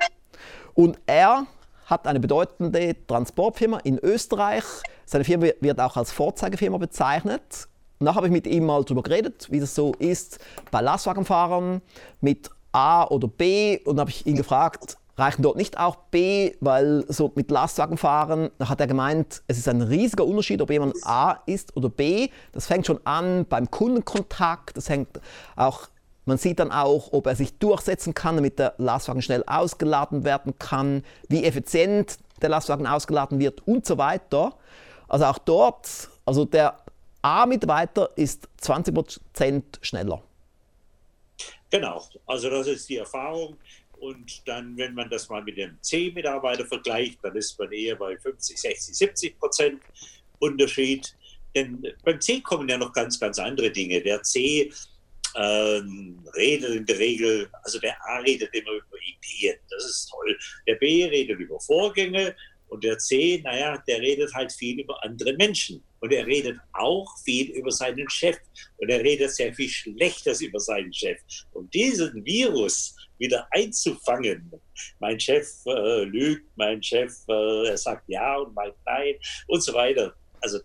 Und 0.75 0.99
er 1.07 1.47
hat 1.87 2.07
eine 2.07 2.21
bedeutende 2.21 2.97
Transportfirma 3.07 3.79
in 3.85 3.99
Österreich. 3.99 4.65
Seine 5.05 5.25
Firma 5.25 5.49
wird 5.61 5.81
auch 5.81 5.97
als 5.97 6.13
Vorzeigefirma 6.13 6.79
bezeichnet. 6.79 7.69
Und 7.99 8.07
da 8.07 8.15
habe 8.15 8.27
ich 8.27 8.33
mit 8.33 8.47
ihm 8.47 8.67
mal 8.67 8.83
darüber 8.85 9.03
geredet, 9.03 9.49
wie 9.51 9.61
das 9.61 9.75
so 9.75 9.93
ist 9.99 10.39
bei 10.71 10.81
Lastwagenfahrern 10.81 11.81
mit 12.21 12.51
A 12.75 13.05
oder 13.05 13.29
B 13.29 13.79
und 13.85 14.01
habe 14.01 14.11
ich 14.11 14.27
ihn 14.27 14.37
gefragt, 14.37 14.99
reichen 15.17 15.43
dort 15.43 15.57
nicht 15.57 15.79
auch 15.79 15.97
B, 16.11 16.55
weil 16.61 17.05
so 17.09 17.31
mit 17.37 17.51
Lastwagen 17.51 17.97
fahren, 17.97 18.51
da 18.59 18.69
hat 18.69 18.81
er 18.81 18.87
gemeint, 18.87 19.43
es 19.47 19.59
ist 19.59 19.69
ein 19.69 19.81
riesiger 19.81 20.25
Unterschied, 20.25 20.61
ob 20.61 20.71
jemand 20.71 20.97
A 21.07 21.39
ist 21.47 21.77
oder 21.77 21.89
B. 21.89 22.31
Das 22.53 22.67
fängt 22.67 22.87
schon 22.87 22.99
an 23.05 23.47
beim 23.49 23.71
Kundenkontakt, 23.71 24.77
das 24.77 24.89
hängt 24.89 25.21
auch, 25.55 25.89
man 26.25 26.39
sieht 26.39 26.59
dann 26.59 26.73
auch, 26.73 27.13
ob 27.13 27.27
er 27.27 27.37
sich 27.37 27.59
durchsetzen 27.59 28.13
kann, 28.13 28.37
damit 28.37 28.59
der 28.59 28.75
Lastwagen 28.79 29.23
schnell 29.23 29.45
ausgeladen 29.47 30.25
werden 30.25 30.59
kann, 30.59 31.05
wie 31.29 31.45
effizient 31.45 32.19
der 32.43 32.49
Lastwagen 32.49 32.87
ausgeladen 32.87 33.39
wird 33.39 33.67
und 33.69 33.87
so 33.87 33.99
weiter. 33.99 34.55
Also 35.07 35.27
auch 35.27 35.39
dort, 35.39 36.09
also 36.25 36.45
der 36.45 36.79
A-Mitarbeiter 37.23 38.11
ist 38.17 38.49
20% 38.61 39.63
schneller. 39.81 40.23
Genau, 41.75 42.09
also 42.27 42.51
das 42.51 42.69
ist 42.69 42.89
die 42.89 42.99
Erfahrung. 42.99 43.57
Und 43.99 44.47
dann, 44.47 44.77
wenn 44.77 44.95
man 44.95 45.11
das 45.11 45.29
mal 45.29 45.43
mit 45.43 45.57
dem 45.57 45.77
C-Mitarbeiter 45.83 46.65
vergleicht, 46.65 47.19
dann 47.25 47.35
ist 47.35 47.59
man 47.59 47.73
eher 47.73 47.97
bei 47.97 48.17
50, 48.17 48.57
60, 48.57 48.97
70 48.97 49.39
Prozent 49.41 49.83
Unterschied. 50.39 51.13
Denn 51.53 51.85
beim 52.05 52.21
C 52.21 52.41
kommen 52.41 52.69
ja 52.69 52.79
noch 52.79 52.93
ganz, 52.93 53.19
ganz 53.19 53.41
andere 53.41 53.73
Dinge. 53.73 54.01
Der 54.01 54.23
C 54.23 54.71
ähm, 55.35 56.25
redet 56.37 56.77
in 56.77 56.87
der 56.87 56.97
Regel, 56.97 57.51
also 57.65 57.81
der 57.81 57.97
A 58.07 58.19
redet 58.19 58.55
immer 58.55 58.71
über 58.71 58.97
Ideen, 58.97 59.59
das 59.69 59.85
ist 59.85 60.11
toll. 60.13 60.39
Der 60.69 60.77
B 60.77 61.07
redet 61.07 61.41
über 61.41 61.59
Vorgänge 61.59 62.37
und 62.69 62.85
der 62.85 62.99
C, 62.99 63.41
naja, 63.43 63.83
der 63.89 64.01
redet 64.01 64.33
halt 64.33 64.53
viel 64.53 64.79
über 64.79 65.03
andere 65.03 65.33
Menschen. 65.33 65.83
Und 66.05 66.13
er 66.13 66.27
redet 66.27 66.59
auch 66.75 67.09
viel 67.25 67.49
über 67.53 67.71
seinen 67.71 68.07
Chef. 68.11 68.37
Und 68.77 68.91
er 68.91 69.01
redet 69.01 69.31
sehr 69.31 69.55
viel 69.55 69.71
Schlechtes 69.71 70.43
über 70.43 70.61
seinen 70.61 70.93
Chef. 70.93 71.19
Und 71.55 71.73
diesen 71.73 72.23
Virus, 72.27 72.95
wieder 73.17 73.49
einzufangen. 73.53 74.53
Mein 74.99 75.19
Chef 75.19 75.49
äh, 75.65 76.05
lügt, 76.05 76.47
mein 76.57 76.83
Chef 76.83 77.11
äh, 77.27 77.75
sagt 77.75 78.07
ja 78.09 78.37
und 78.37 78.55
meint 78.55 78.75
nein 78.85 79.15
und 79.47 79.63
so 79.63 79.73
weiter. 79.73 80.15
Also 80.43 80.59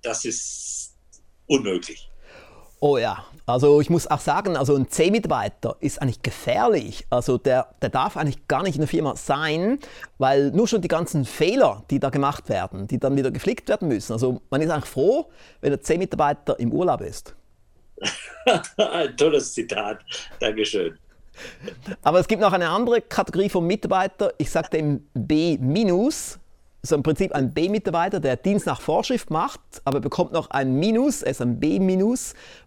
das 0.00 0.24
ist 0.24 0.96
unmöglich. 1.48 2.11
Oh 2.84 2.98
ja, 2.98 3.24
also 3.46 3.80
ich 3.80 3.90
muss 3.90 4.08
auch 4.08 4.18
sagen, 4.18 4.56
also 4.56 4.74
ein 4.74 4.88
C-Mitarbeiter 4.88 5.76
ist 5.78 6.02
eigentlich 6.02 6.20
gefährlich. 6.20 7.06
Also 7.10 7.38
der, 7.38 7.68
der 7.80 7.90
darf 7.90 8.16
eigentlich 8.16 8.48
gar 8.48 8.64
nicht 8.64 8.74
in 8.74 8.80
der 8.80 8.88
Firma 8.88 9.14
sein, 9.14 9.78
weil 10.18 10.50
nur 10.50 10.66
schon 10.66 10.82
die 10.82 10.88
ganzen 10.88 11.24
Fehler, 11.24 11.84
die 11.92 12.00
da 12.00 12.10
gemacht 12.10 12.48
werden, 12.48 12.88
die 12.88 12.98
dann 12.98 13.16
wieder 13.16 13.30
geflickt 13.30 13.68
werden 13.68 13.86
müssen. 13.86 14.14
Also 14.14 14.42
man 14.50 14.60
ist 14.60 14.70
eigentlich 14.70 14.90
froh, 14.90 15.30
wenn 15.60 15.70
der 15.70 15.80
C-Mitarbeiter 15.80 16.58
im 16.58 16.72
Urlaub 16.72 17.02
ist. 17.02 17.36
ein 18.76 19.16
tolles 19.16 19.52
Zitat, 19.54 20.00
Dankeschön. 20.40 20.98
Aber 22.02 22.18
es 22.18 22.26
gibt 22.26 22.42
noch 22.42 22.52
eine 22.52 22.68
andere 22.68 23.00
Kategorie 23.00 23.48
von 23.48 23.64
Mitarbeiter, 23.64 24.34
ich 24.38 24.50
sage 24.50 24.70
dem 24.70 25.06
B-, 25.14 25.56
so 26.84 26.96
im 26.96 27.04
Prinzip 27.04 27.32
ein 27.32 27.54
B-Mitarbeiter, 27.54 28.18
der 28.18 28.36
Dienst 28.36 28.66
nach 28.66 28.80
Vorschrift 28.80 29.30
macht, 29.30 29.60
aber 29.84 30.00
bekommt 30.00 30.32
noch 30.32 30.50
ein 30.50 30.74
Minus, 30.74 31.22
ist 31.22 31.40
ein 31.40 31.60
B-, 31.60 31.78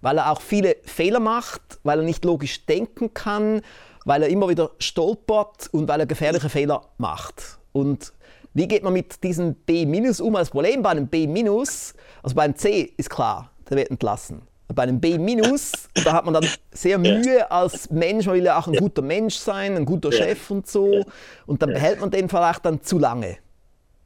weil 0.01 0.17
er 0.17 0.31
auch 0.31 0.39
viele 0.39 0.77
Fehler 0.83 1.19
macht, 1.19 1.79
weil 1.83 1.99
er 1.99 2.05
nicht 2.05 2.23
logisch 2.23 2.65
denken 2.65 3.13
kann, 3.13 3.61
weil 4.05 4.23
er 4.23 4.29
immer 4.29 4.47
wieder 4.47 4.71
stolpert 4.79 5.67
und 5.73 5.89
weil 5.89 5.99
er 5.99 6.05
gefährliche 6.05 6.47
Fehler 6.47 6.83
macht. 6.97 7.59
Und 7.73 8.13
wie 8.53 8.69
geht 8.69 8.83
man 8.83 8.93
mit 8.93 9.21
diesem 9.21 9.53
B- 9.53 9.83
um? 9.83 10.33
Das 10.33 10.49
Problem 10.49 10.81
bei 10.81 10.91
einem 10.91 11.07
B-, 11.07 11.27
also 11.49 12.35
beim 12.35 12.55
C 12.55 12.93
ist 12.95 13.09
klar, 13.09 13.51
der 13.69 13.75
wird 13.75 13.91
entlassen. 13.91 14.43
Bei 14.73 14.83
einem 14.83 15.01
B-, 15.01 15.17
da 16.05 16.13
hat 16.13 16.23
man 16.23 16.35
dann 16.35 16.47
sehr 16.71 16.97
Mühe 16.97 17.51
als 17.51 17.89
Mensch, 17.91 18.27
man 18.27 18.35
will 18.35 18.45
ja 18.45 18.57
auch 18.57 18.67
ein 18.67 18.75
guter 18.75 19.01
Mensch 19.01 19.35
sein, 19.35 19.75
ein 19.75 19.85
guter 19.85 20.13
Chef 20.13 20.49
und 20.49 20.67
so. 20.67 21.03
Und 21.45 21.61
dann 21.61 21.73
behält 21.73 21.99
man 21.99 22.11
den 22.11 22.29
vielleicht 22.29 22.65
dann 22.65 22.81
zu 22.81 22.97
lange. 22.97 23.39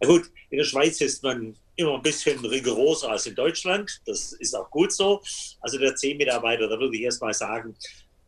Na 0.01 0.07
gut, 0.07 0.31
in 0.49 0.57
der 0.57 0.65
Schweiz 0.65 1.01
ist 1.01 1.23
man 1.23 1.55
immer 1.75 1.95
ein 1.95 2.01
bisschen 2.01 2.43
rigoroser 2.45 3.09
als 3.09 3.25
in 3.25 3.35
Deutschland. 3.35 4.01
Das 4.05 4.33
ist 4.33 4.55
auch 4.55 4.69
gut 4.69 4.91
so. 4.93 5.21
Also 5.61 5.77
der 5.77 5.95
C-Mitarbeiter, 5.95 6.67
da 6.67 6.79
würde 6.79 6.95
ich 6.95 7.03
erstmal 7.03 7.33
sagen, 7.33 7.75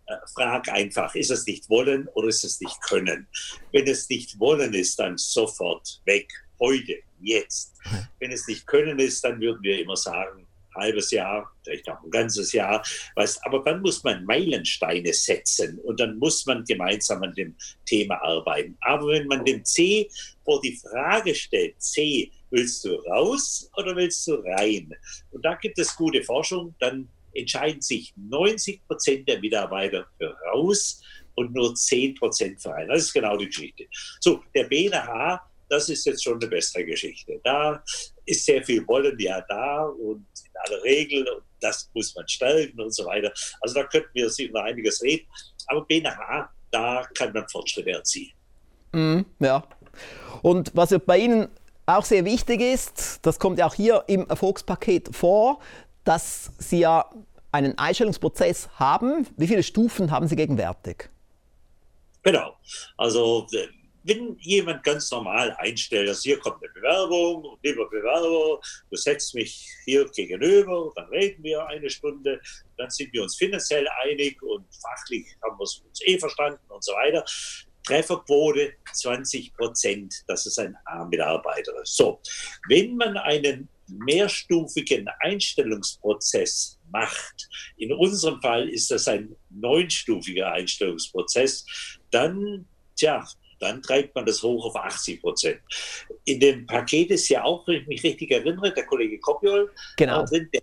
äh, 0.07 0.15
frag 0.33 0.69
einfach, 0.69 1.15
ist 1.15 1.31
es 1.31 1.45
nicht 1.45 1.69
wollen 1.69 2.07
oder 2.09 2.27
ist 2.27 2.43
es 2.43 2.59
nicht 2.59 2.81
können? 2.81 3.27
Wenn 3.71 3.87
es 3.87 4.09
nicht 4.09 4.39
wollen 4.39 4.73
ist, 4.73 4.99
dann 4.99 5.17
sofort 5.17 6.01
weg, 6.05 6.27
heute, 6.59 6.97
jetzt. 7.21 7.73
Wenn 8.19 8.31
es 8.31 8.47
nicht 8.47 8.67
können 8.67 8.99
ist, 8.99 9.23
dann 9.23 9.39
würden 9.39 9.63
wir 9.63 9.79
immer 9.79 9.95
sagen, 9.95 10.45
halbes 10.75 11.11
Jahr, 11.11 11.51
vielleicht 11.63 11.89
auch 11.89 12.01
ein 12.03 12.11
ganzes 12.11 12.51
Jahr. 12.53 12.83
Weißt, 13.15 13.45
aber 13.45 13.63
dann 13.63 13.81
muss 13.81 14.03
man 14.03 14.25
Meilensteine 14.25 15.13
setzen 15.13 15.79
und 15.79 15.99
dann 15.99 16.17
muss 16.17 16.45
man 16.45 16.63
gemeinsam 16.65 17.23
an 17.23 17.33
dem 17.35 17.55
Thema 17.85 18.15
arbeiten. 18.21 18.77
Aber 18.81 19.07
wenn 19.07 19.27
man 19.27 19.45
dem 19.45 19.63
C 19.65 20.09
vor 20.43 20.61
die 20.61 20.77
Frage 20.77 21.35
stellt, 21.35 21.81
C, 21.81 22.31
willst 22.49 22.85
du 22.85 22.95
raus 22.95 23.69
oder 23.77 23.95
willst 23.95 24.27
du 24.27 24.35
rein? 24.35 24.93
Und 25.31 25.43
da 25.43 25.55
gibt 25.55 25.79
es 25.79 25.95
gute 25.95 26.23
Forschung, 26.23 26.75
dann 26.79 27.07
entscheiden 27.33 27.81
sich 27.81 28.13
90 28.17 28.85
Prozent 28.87 29.27
der 29.27 29.39
Mitarbeiter 29.39 30.05
für 30.17 30.35
raus 30.51 31.01
und 31.35 31.53
nur 31.53 31.73
10 31.73 32.15
Prozent 32.15 32.61
für 32.61 32.69
rein. 32.69 32.87
Das 32.87 33.03
ist 33.03 33.13
genau 33.13 33.37
die 33.37 33.47
Geschichte. 33.47 33.85
So, 34.19 34.43
der 34.53 34.65
BNH 34.65 35.41
das 35.71 35.87
ist 35.87 36.05
jetzt 36.05 36.23
schon 36.23 36.33
eine 36.33 36.47
bessere 36.47 36.83
Geschichte. 36.83 37.39
Da 37.45 37.81
ist 38.25 38.45
sehr 38.45 38.61
viel 38.61 38.85
Wollen 38.87 39.17
ja 39.17 39.41
da 39.47 39.85
und 39.85 40.27
in 40.43 40.51
aller 40.65 40.83
Regel, 40.83 41.27
und 41.29 41.43
das 41.61 41.89
muss 41.93 42.13
man 42.13 42.27
stärken 42.27 42.79
und 42.81 42.93
so 42.93 43.05
weiter. 43.05 43.31
Also 43.61 43.75
da 43.75 43.85
könnten 43.85 44.09
wir 44.13 44.29
noch 44.51 44.63
einiges 44.63 45.01
reden. 45.01 45.25
Aber 45.67 45.85
BNH, 45.85 46.49
da 46.71 47.07
kann 47.15 47.31
man 47.31 47.47
Fortschritte 47.47 47.91
erzielen. 47.91 48.33
Mm, 48.91 49.21
ja. 49.39 49.65
Und 50.41 50.71
was 50.75 50.93
bei 51.05 51.19
Ihnen 51.19 51.47
auch 51.85 52.03
sehr 52.03 52.25
wichtig 52.25 52.59
ist, 52.59 53.19
das 53.21 53.39
kommt 53.39 53.57
ja 53.57 53.65
auch 53.65 53.73
hier 53.73 54.03
im 54.07 54.27
Erfolgspaket 54.27 55.15
vor, 55.15 55.61
dass 56.03 56.51
Sie 56.57 56.79
ja 56.79 57.09
einen 57.53 57.77
Einstellungsprozess 57.77 58.69
haben. 58.75 59.25
Wie 59.37 59.47
viele 59.47 59.63
Stufen 59.63 60.11
haben 60.11 60.27
Sie 60.27 60.35
gegenwärtig? 60.35 61.09
Genau. 62.23 62.57
Also 62.97 63.47
wenn 64.03 64.37
jemand 64.39 64.83
ganz 64.83 65.11
normal 65.11 65.55
einstellt, 65.59 66.09
dass 66.09 66.23
hier 66.23 66.39
kommt 66.39 66.63
eine 66.63 66.73
Bewerbung, 66.73 67.57
lieber 67.63 67.89
Bewerber, 67.89 68.59
du 68.89 68.97
setzt 68.97 69.35
mich 69.35 69.67
hier 69.85 70.09
gegenüber, 70.09 70.91
dann 70.95 71.07
reden 71.09 71.43
wir 71.43 71.65
eine 71.67 71.89
Stunde, 71.89 72.41
dann 72.77 72.89
sind 72.89 73.13
wir 73.13 73.23
uns 73.23 73.35
finanziell 73.35 73.87
einig 74.03 74.41
und 74.41 74.65
fachlich 74.81 75.27
haben 75.43 75.57
wir 75.57 75.61
uns 75.61 76.01
eh 76.05 76.17
verstanden 76.17 76.63
und 76.69 76.83
so 76.83 76.93
weiter. 76.93 77.23
Trefferquote 77.83 78.73
20 78.93 79.53
Prozent, 79.55 80.23
das 80.27 80.45
ist 80.45 80.59
ein 80.59 80.75
A-Mitarbeiter. 80.85 81.73
So, 81.83 82.21
wenn 82.69 82.95
man 82.95 83.17
einen 83.17 83.69
mehrstufigen 83.87 85.07
Einstellungsprozess 85.19 86.79
macht, 86.91 87.49
in 87.77 87.91
unserem 87.93 88.41
Fall 88.41 88.69
ist 88.69 88.91
das 88.91 89.07
ein 89.07 89.35
neunstufiger 89.49 90.51
Einstellungsprozess, 90.51 91.65
dann, 92.11 92.67
tja, 92.95 93.25
dann 93.61 93.81
treibt 93.81 94.15
man 94.15 94.25
das 94.25 94.41
hoch 94.41 94.65
auf 94.65 94.75
80 94.75 95.21
Prozent. 95.21 95.59
In 96.25 96.39
dem 96.39 96.65
Paket 96.65 97.11
ist 97.11 97.29
ja 97.29 97.43
auch, 97.43 97.65
wenn 97.67 97.81
ich 97.81 97.87
mich 97.87 98.03
richtig 98.03 98.31
erinnere, 98.31 98.73
der 98.73 98.85
Kollege 98.85 99.19
Kopiol, 99.19 99.71
genau. 99.97 100.25
drin, 100.25 100.49
der, 100.51 100.61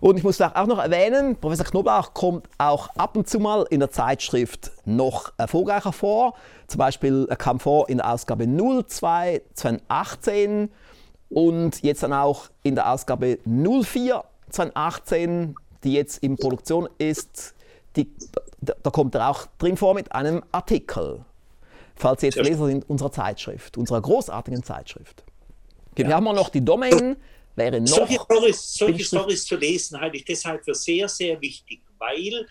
Und 0.00 0.16
ich 0.16 0.22
muss 0.22 0.40
auch 0.40 0.66
noch 0.68 0.78
erwähnen, 0.78 1.34
Professor 1.34 1.66
Knoblauch 1.66 2.14
kommt 2.14 2.48
auch 2.56 2.90
ab 2.90 3.16
und 3.16 3.28
zu 3.28 3.40
mal 3.40 3.66
in 3.68 3.80
der 3.80 3.90
Zeitschrift 3.90 4.70
noch 4.84 5.32
erfolgreicher 5.38 5.92
vor. 5.92 6.34
Zum 6.68 6.78
Beispiel 6.78 7.26
er 7.28 7.34
kam 7.34 7.58
vor 7.58 7.88
in 7.88 7.96
der 7.96 8.12
Ausgabe 8.12 8.46
02 8.46 9.42
2018 9.54 10.70
und 11.30 11.82
jetzt 11.82 12.04
dann 12.04 12.12
auch 12.12 12.44
in 12.62 12.76
der 12.76 12.92
Ausgabe 12.92 13.40
04 13.44 14.22
2018, 14.50 15.56
die 15.82 15.94
jetzt 15.94 16.18
in 16.18 16.36
Produktion 16.36 16.88
ist 16.98 17.56
die, 17.96 18.10
da, 18.60 18.90
kommt 18.90 19.14
er 19.14 19.28
auch 19.28 19.46
drin 19.58 19.76
vor 19.76 19.94
mit 19.94 20.12
einem 20.12 20.42
Artikel. 20.52 21.24
Falls 21.96 22.20
Sie 22.20 22.28
jetzt 22.28 22.36
Leser 22.36 22.66
sind 22.66 22.88
unserer 22.88 23.12
Zeitschrift, 23.12 23.76
unserer 23.76 24.00
großartigen 24.00 24.62
Zeitschrift. 24.62 25.24
Okay, 25.92 26.02
ja. 26.02 26.08
Wir 26.08 26.16
haben 26.16 26.28
auch 26.28 26.34
noch 26.34 26.48
die 26.48 26.64
Domain, 26.64 27.16
wäre 27.56 27.80
noch. 27.80 27.88
Solche 27.88 28.20
Stories, 28.20 28.74
solche 28.74 29.04
Stories 29.04 29.44
zu 29.44 29.56
lesen 29.56 30.00
halte 30.00 30.16
ich 30.16 30.24
deshalb 30.24 30.64
für 30.64 30.74
sehr, 30.74 31.08
sehr 31.08 31.40
wichtig, 31.40 31.82
weil 31.98 32.46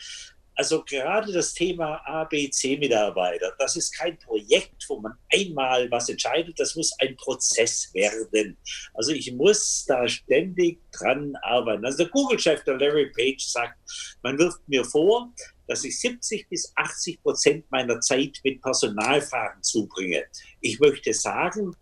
also 0.60 0.84
gerade 0.84 1.32
das 1.32 1.54
Thema 1.54 2.02
ABC-Mitarbeiter, 2.06 3.54
das 3.60 3.78
ist 3.78 3.98
kein 3.98 4.20
Projekt, 4.20 4.84
wo 4.90 5.00
man 5.00 5.14
einmal 5.32 5.90
was 5.90 6.10
entscheidet, 6.10 6.60
das 6.60 6.76
muss 6.76 6.92
ein 7.00 7.16
Prozess 7.16 7.90
werden. 7.94 8.58
Also 8.94 9.14
ich 9.14 9.32
muss 9.32 9.86
da 9.88 10.06
ständig 10.06 10.82
dran 10.92 11.34
arbeiten. 11.44 11.86
Also 11.86 12.00
der 12.00 12.10
Google-Chef, 12.10 12.62
der 12.66 12.78
Larry 12.78 13.10
Page, 13.10 13.42
sagt, 13.42 13.80
man 14.22 14.38
wirft 14.38 14.60
mir 14.68 14.84
vor, 14.84 15.34
dass 15.70 15.86
ich 15.86 15.98
70 15.98 16.50
bis 16.50 16.74
80 16.76 17.24
Prozent 17.24 17.72
meiner 17.72 18.02
Zeit 18.02 18.38
mit 18.44 18.62
Personalfragen 18.62 19.64
zubringe. 19.64 20.26
Ich 20.60 20.78
möchte 20.82 21.14
sagen, 21.14 21.74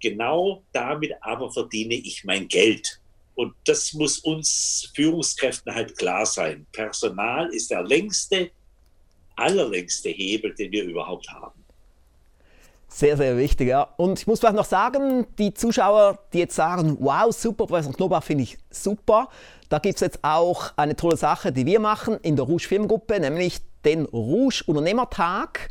genau 0.00 0.64
damit 0.72 1.12
aber 1.20 1.52
verdiene 1.52 1.94
ich 1.94 2.24
mein 2.24 2.48
Geld. 2.48 3.00
Und 3.38 3.54
das 3.66 3.92
muss 3.92 4.18
uns 4.18 4.90
Führungskräften 4.96 5.72
halt 5.72 5.96
klar 5.96 6.26
sein. 6.26 6.66
Personal 6.72 7.46
ist 7.54 7.70
der 7.70 7.84
längste, 7.84 8.50
allerlängste 9.36 10.08
Hebel, 10.08 10.52
den 10.56 10.72
wir 10.72 10.82
überhaupt 10.82 11.30
haben. 11.30 11.64
Sehr, 12.88 13.16
sehr 13.16 13.36
wichtig, 13.36 13.68
ja. 13.68 13.82
Und 13.96 14.18
ich 14.18 14.26
muss 14.26 14.40
vielleicht 14.40 14.56
noch 14.56 14.64
sagen, 14.64 15.28
die 15.38 15.54
Zuschauer, 15.54 16.18
die 16.32 16.40
jetzt 16.40 16.56
sagen, 16.56 16.96
wow, 16.98 17.32
super, 17.32 17.68
Professor 17.68 17.92
Knoblauch 17.92 18.24
finde 18.24 18.42
ich 18.42 18.58
super, 18.70 19.28
da 19.68 19.78
gibt 19.78 19.94
es 19.94 20.00
jetzt 20.00 20.18
auch 20.22 20.72
eine 20.76 20.96
tolle 20.96 21.16
Sache, 21.16 21.52
die 21.52 21.64
wir 21.64 21.78
machen 21.78 22.18
in 22.22 22.34
der 22.34 22.44
Rouge 22.44 22.66
Firmengruppe, 22.66 23.20
nämlich 23.20 23.60
den 23.84 24.06
Rouge 24.06 24.64
Unternehmertag. 24.66 25.68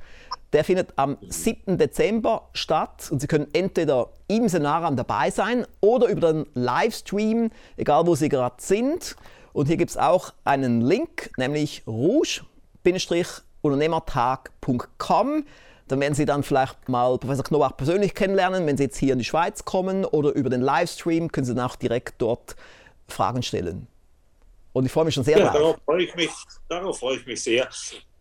Der 0.54 0.64
findet 0.64 0.94
am 0.96 1.18
7. 1.22 1.78
Dezember 1.78 2.50
statt 2.54 3.10
und 3.12 3.20
Sie 3.20 3.28
können 3.28 3.48
entweder 3.54 4.10
im 4.28 4.48
Szenario 4.48 4.90
dabei 4.96 5.30
sein 5.30 5.66
oder 5.82 6.08
über 6.08 6.34
den 6.34 6.46
Livestream, 6.54 7.52
egal 7.76 8.08
wo 8.08 8.16
Sie 8.16 8.30
gerade 8.30 8.56
sind. 8.60 9.16
Und 9.54 9.68
hier 9.68 9.78
gibt 9.78 9.92
es 9.92 9.98
auch 9.98 10.34
einen 10.44 10.82
Link, 10.82 11.32
nämlich 11.38 11.84
rouge.ch 11.86 13.42
unternehmertag.com. 13.62 15.46
Dann 15.88 16.00
werden 16.00 16.14
Sie 16.14 16.26
dann 16.26 16.44
vielleicht 16.44 16.90
mal 16.90 17.18
Professor 17.18 17.44
Knobach 17.44 17.76
persönlich 17.76 18.14
kennenlernen, 18.14 18.66
wenn 18.68 18.78
Sie 18.78 18.84
jetzt 18.84 18.98
hier 18.98 19.14
in 19.14 19.20
die 19.20 19.26
Schweiz 19.26 19.66
kommen 19.66 20.06
oder 20.06 20.34
über 20.34 20.50
den 20.50 20.62
Livestream 20.62 21.32
können 21.32 21.46
Sie 21.46 21.56
dann 21.56 21.66
auch 21.66 21.76
direkt 21.76 22.22
dort 22.22 22.56
Fragen 23.08 23.42
stellen. 23.42 23.88
Und 24.74 24.86
ich 24.86 24.92
freue 24.92 25.06
mich 25.06 25.16
schon 25.16 25.24
sehr 25.24 25.40
ja, 25.40 25.52
darauf. 25.52 25.78
Freue 25.86 26.04
ich 26.04 26.16
mich, 26.16 26.32
darauf 26.68 27.00
freue 27.00 27.18
ich 27.18 27.26
mich 27.26 27.42
sehr, 27.42 27.68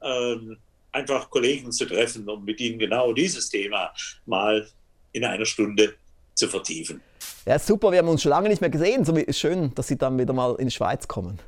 ähm, 0.01 0.57
einfach 0.97 1.29
Kollegen 1.29 1.71
zu 1.71 1.85
treffen, 1.85 2.29
um 2.29 2.45
mit 2.45 2.59
ihnen 2.59 2.79
genau 2.79 3.13
dieses 3.13 3.51
Thema 3.51 3.93
mal 4.25 4.67
in 5.13 5.25
einer 5.25 5.45
Stunde 5.45 5.95
zu 6.35 6.49
vertiefen. 6.49 7.03
Ja, 7.47 7.59
super, 7.59 7.93
wir 7.93 7.99
haben 7.99 8.09
uns 8.09 8.23
schon 8.23 8.31
lange 8.31 8.49
nicht 8.49 8.61
mehr 8.61 8.71
gesehen. 8.71 9.05
So 9.05 9.15
schön, 9.31 9.75
dass 9.75 9.89
Sie 9.89 9.97
dann 9.97 10.19
wieder 10.19 10.33
mal 10.33 10.57
in 10.57 10.67
die 10.67 10.75
Schweiz 10.75 11.07
kommen. 11.07 11.39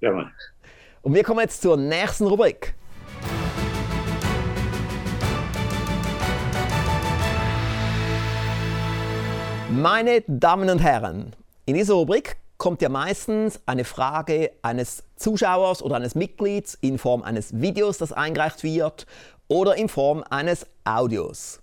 Ja, 0.00 0.12
Mann. 0.12 0.32
Und 1.02 1.14
wir 1.14 1.24
kommen 1.24 1.40
jetzt 1.40 1.60
zur 1.60 1.76
nächsten 1.76 2.26
Rubrik. 2.26 2.74
Meine 9.70 10.22
Damen 10.26 10.68
und 10.68 10.78
Herren, 10.78 11.34
in 11.66 11.74
dieser 11.74 11.94
Rubrik 11.94 12.36
kommt 12.60 12.82
ja 12.82 12.90
meistens 12.90 13.58
eine 13.64 13.84
Frage 13.84 14.52
eines 14.60 15.02
Zuschauers 15.16 15.82
oder 15.82 15.96
eines 15.96 16.14
Mitglieds 16.14 16.74
in 16.82 16.98
Form 16.98 17.22
eines 17.22 17.58
Videos, 17.58 17.96
das 17.96 18.12
eingereicht 18.12 18.62
wird, 18.62 19.06
oder 19.48 19.76
in 19.76 19.88
Form 19.88 20.22
eines 20.28 20.66
Audios. 20.84 21.60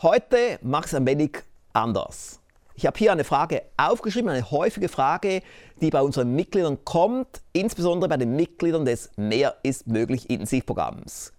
Heute 0.00 0.58
mache 0.62 0.86
ich 0.86 0.92
es 0.92 0.94
ein 0.94 1.06
wenig 1.06 1.42
anders. 1.74 2.40
Ich 2.74 2.86
habe 2.86 2.98
hier 2.98 3.12
eine 3.12 3.24
Frage 3.24 3.64
aufgeschrieben, 3.76 4.30
eine 4.30 4.50
häufige 4.50 4.88
Frage, 4.88 5.42
die 5.82 5.90
bei 5.90 6.00
unseren 6.00 6.34
Mitgliedern 6.34 6.86
kommt, 6.86 7.42
insbesondere 7.52 8.08
bei 8.08 8.16
den 8.16 8.34
Mitgliedern 8.34 8.86
des 8.86 9.10
Mehr 9.16 9.56
ist 9.62 9.88
möglich 9.88 10.30
Intensivprogramms. 10.30 11.34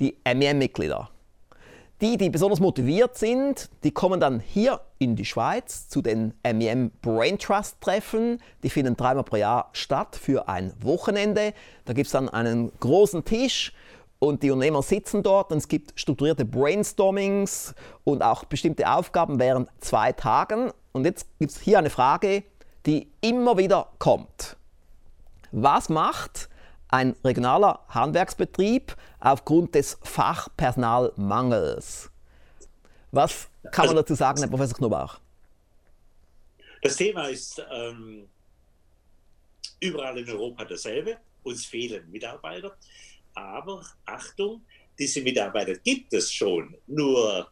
Die 0.00 0.18
MEM-Mitglieder. 0.22 1.08
Die, 2.00 2.16
die 2.16 2.28
besonders 2.28 2.58
motiviert 2.58 3.16
sind, 3.16 3.70
die 3.84 3.92
kommen 3.92 4.18
dann 4.18 4.40
hier 4.40 4.80
in 4.98 5.14
die 5.14 5.24
Schweiz 5.24 5.88
zu 5.88 6.02
den 6.02 6.34
MEM 6.42 6.90
Brain 7.00 7.38
Trust 7.38 7.80
Treffen. 7.80 8.40
Die 8.64 8.70
finden 8.70 8.96
dreimal 8.96 9.22
pro 9.22 9.36
Jahr 9.36 9.70
statt 9.72 10.16
für 10.20 10.48
ein 10.48 10.72
Wochenende. 10.80 11.54
Da 11.84 11.92
gibt 11.92 12.06
es 12.06 12.12
dann 12.12 12.28
einen 12.28 12.72
großen 12.80 13.24
Tisch 13.24 13.72
und 14.18 14.42
die 14.42 14.50
Unternehmer 14.50 14.82
sitzen 14.82 15.22
dort 15.22 15.52
und 15.52 15.58
es 15.58 15.68
gibt 15.68 15.92
strukturierte 15.98 16.44
Brainstormings 16.44 17.74
und 18.02 18.22
auch 18.22 18.44
bestimmte 18.44 18.90
Aufgaben 18.90 19.38
während 19.38 19.68
zwei 19.78 20.12
Tagen. 20.12 20.72
Und 20.92 21.04
jetzt 21.04 21.28
gibt 21.38 21.52
es 21.52 21.60
hier 21.60 21.78
eine 21.78 21.90
Frage, 21.90 22.42
die 22.86 23.08
immer 23.20 23.56
wieder 23.56 23.88
kommt. 23.98 24.56
Was 25.52 25.88
macht 25.88 26.48
ein 26.94 27.16
regionaler 27.24 27.80
Handwerksbetrieb 27.88 28.94
aufgrund 29.18 29.74
des 29.74 29.98
Fachpersonalmangels. 30.02 32.08
Was 33.10 33.48
kann 33.72 33.86
man 33.86 33.96
also, 33.96 34.02
dazu 34.02 34.14
sagen, 34.14 34.38
Herr 34.38 34.48
Professor 34.48 34.78
Knobach? 34.78 35.18
Das 36.82 36.94
Thema 36.94 37.26
ist 37.26 37.60
ähm, 37.72 38.28
überall 39.80 40.16
in 40.18 40.30
Europa 40.30 40.64
dasselbe. 40.64 41.16
Uns 41.42 41.66
fehlen 41.66 42.08
Mitarbeiter. 42.12 42.76
Aber 43.34 43.84
Achtung, 44.06 44.62
diese 44.96 45.20
Mitarbeiter 45.20 45.74
gibt 45.78 46.12
es 46.12 46.32
schon, 46.32 46.76
nur 46.86 47.50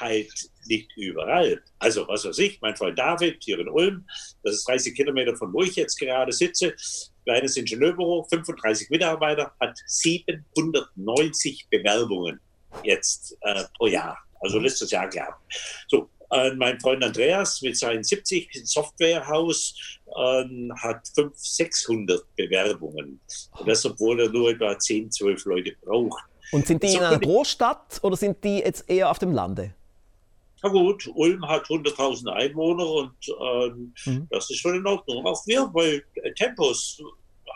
halt 0.00 0.50
nicht 0.66 0.90
überall. 0.96 1.62
Also 1.78 2.08
was 2.08 2.24
weiß 2.24 2.38
ich, 2.38 2.60
mein 2.60 2.76
Freund 2.76 2.98
David 2.98 3.40
hier 3.42 3.60
in 3.60 3.68
Ulm, 3.68 4.04
das 4.42 4.56
ist 4.56 4.68
30 4.68 4.96
Kilometer 4.96 5.36
von 5.36 5.52
wo 5.52 5.62
ich 5.62 5.76
jetzt 5.76 5.96
gerade 5.98 6.32
sitze, 6.32 6.74
kleines 7.30 7.56
Ingenieurbüro, 7.56 8.26
35 8.28 8.90
Mitarbeiter, 8.90 9.52
hat 9.60 9.78
790 9.86 11.68
Bewerbungen 11.70 12.40
jetzt 12.82 13.36
äh, 13.42 13.64
pro 13.76 13.86
Jahr. 13.86 14.18
Also 14.40 14.58
letztes 14.58 14.90
Jahr 14.90 15.08
gehabt. 15.08 15.40
So, 15.88 16.08
äh, 16.32 16.52
mein 16.54 16.80
Freund 16.80 17.04
Andreas 17.04 17.62
mit 17.62 17.78
seinen 17.78 18.02
70 18.02 18.50
Softwarehaus 18.64 19.74
äh, 20.06 20.44
hat 20.80 21.06
500, 21.14 21.38
600 21.38 22.36
Bewerbungen. 22.36 23.20
Und 23.58 23.68
das, 23.68 23.84
obwohl 23.86 24.20
er 24.20 24.28
nur 24.28 24.50
etwa 24.50 24.76
10, 24.76 25.12
12 25.12 25.44
Leute 25.44 25.76
braucht. 25.82 26.24
Und 26.50 26.66
sind 26.66 26.82
die 26.82 26.88
so, 26.88 26.98
in 26.98 27.04
einer 27.04 27.20
Großstadt 27.20 28.00
oder 28.02 28.16
sind 28.16 28.42
die 28.42 28.58
jetzt 28.58 28.90
eher 28.90 29.08
auf 29.08 29.20
dem 29.20 29.32
Lande? 29.32 29.72
Na 30.62 30.68
gut, 30.68 31.08
Ulm 31.14 31.46
hat 31.48 31.64
100.000 31.66 32.28
Einwohner 32.32 32.86
und 32.86 33.14
ähm, 33.40 33.94
mhm. 34.04 34.26
das 34.30 34.50
ist 34.50 34.58
schon 34.58 34.74
in 34.74 34.86
Ordnung. 34.86 35.24
Auch 35.24 35.46
wir 35.46 35.66
bei 35.66 36.02
Tempos 36.34 37.00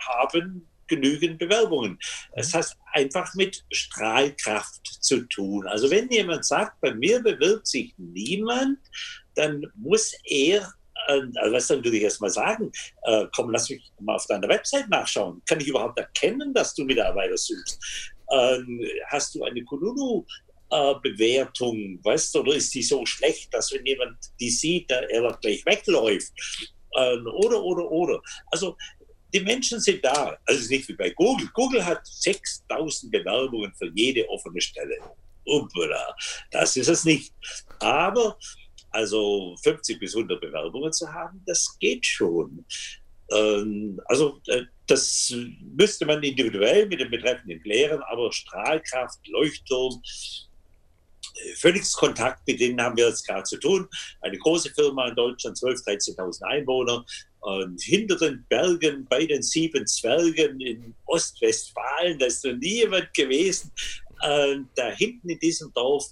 haben 0.01 0.69
genügend 0.87 1.39
Bewerbungen. 1.39 1.99
Es 2.33 2.53
hat 2.53 2.77
einfach 2.93 3.35
mit 3.35 3.65
Strahlkraft 3.73 4.87
zu 5.03 5.27
tun. 5.29 5.67
Also 5.67 5.91
wenn 5.91 6.09
jemand 6.11 6.45
sagt, 6.45 6.81
bei 6.81 6.95
mir 6.95 7.23
bewirbt 7.23 7.67
sich 7.67 7.95
niemand, 7.97 8.79
dann 9.35 9.65
muss 9.77 10.13
er 10.25 10.73
äh, 11.09 11.21
also 11.37 11.55
was 11.55 11.67
dann 11.67 11.85
würde 11.85 11.97
ich 11.97 12.03
erst 12.03 12.21
mal 12.21 12.31
sagen, 12.31 12.71
äh, 13.03 13.27
komm, 13.35 13.51
lass 13.51 13.71
mich 13.71 13.93
mal 14.01 14.17
auf 14.17 14.27
deiner 14.27 14.49
Website 14.49 14.89
nachschauen. 14.89 15.43
Kann 15.47 15.61
ich 15.61 15.69
überhaupt 15.69 15.99
erkennen, 15.99 16.53
dass 16.55 16.75
du 16.75 16.85
Mitarbeiter 16.85 17.37
suchst? 17.37 17.81
Ähm, 18.31 18.81
hast 19.09 19.35
du 19.35 19.45
eine 19.45 19.63
Kununu 19.65 20.25
äh, 20.71 20.95
Bewertung, 21.03 22.01
weißt 22.03 22.35
du, 22.35 22.41
oder 22.41 22.55
ist 22.55 22.75
die 22.75 22.83
so 22.83 23.05
schlecht, 23.07 23.53
dass 23.53 23.73
wenn 23.73 23.85
jemand 23.85 24.17
die 24.41 24.51
sieht, 24.51 24.91
er 24.91 25.39
gleich 25.41 25.65
wegläuft? 25.67 26.33
Ähm, 26.97 27.27
oder, 27.27 27.63
oder, 27.63 27.91
oder. 27.91 28.23
Also 28.51 28.77
die 29.35 29.41
Menschen 29.41 29.81
sind 29.81 30.05
da. 30.05 30.39
Also 30.47 30.59
es 30.59 30.63
ist 30.63 30.71
nicht 30.71 30.89
wie 30.89 30.95
bei 30.95 31.11
Google. 31.11 31.49
Google 31.53 31.85
hat 31.85 32.07
6000 32.07 33.11
Bewerbungen 33.11 33.73
für 33.75 33.91
jede 33.95 34.29
offene 34.29 34.61
Stelle. 34.61 34.97
Uppala, 35.47 36.17
das 36.51 36.77
ist 36.77 36.89
es 36.89 37.05
nicht. 37.05 37.35
Aber 37.81 38.39
also 38.91 39.57
50 39.63 39.99
bis 39.99 40.15
100 40.15 40.41
Bewerbungen 40.41 40.93
zu 40.93 41.13
haben, 41.13 41.43
das 41.47 41.77
geht 41.81 42.07
schon. 42.07 42.65
Ähm, 43.33 44.01
also 44.07 44.41
äh, 44.47 44.63
das 44.87 45.35
müsste 45.61 46.07
man 46.07 46.23
individuell 46.23 46.87
mit 46.87 47.01
den 47.01 47.11
Betreffenden 47.11 47.61
klären, 47.63 48.01
aber 48.03 48.33
Strahlkraft, 48.33 49.27
Leuchtturm, 49.29 50.01
Phoenix 51.57 51.93
Kontakt, 51.93 52.47
mit 52.47 52.61
denen 52.61 52.81
haben 52.81 52.97
wir 52.97 53.09
jetzt 53.09 53.27
gerade 53.27 53.45
zu 53.45 53.59
tun. 53.59 53.89
Eine 54.21 54.39
große 54.39 54.71
Firma 54.71 55.09
in 55.09 55.17
Deutschland, 55.17 55.57
12.000, 55.57 56.17
13.000 56.17 56.43
Einwohner. 56.43 57.05
Und 57.41 57.81
hinter 57.83 58.17
den 58.17 58.45
Bergen 58.49 59.07
bei 59.07 59.27
den 59.27 59.43
sieben 59.43 59.87
Zwergen 59.87 60.61
in 60.61 60.95
Ostwestfalen, 61.07 62.19
da 62.19 62.27
ist 62.27 62.45
noch 62.45 62.55
nie 62.55 62.77
jemand 62.77 63.13
gewesen. 63.13 63.71
Und 64.23 64.69
da 64.75 64.91
hinten 64.91 65.29
in 65.29 65.39
diesem 65.39 65.73
Dorf, 65.75 66.07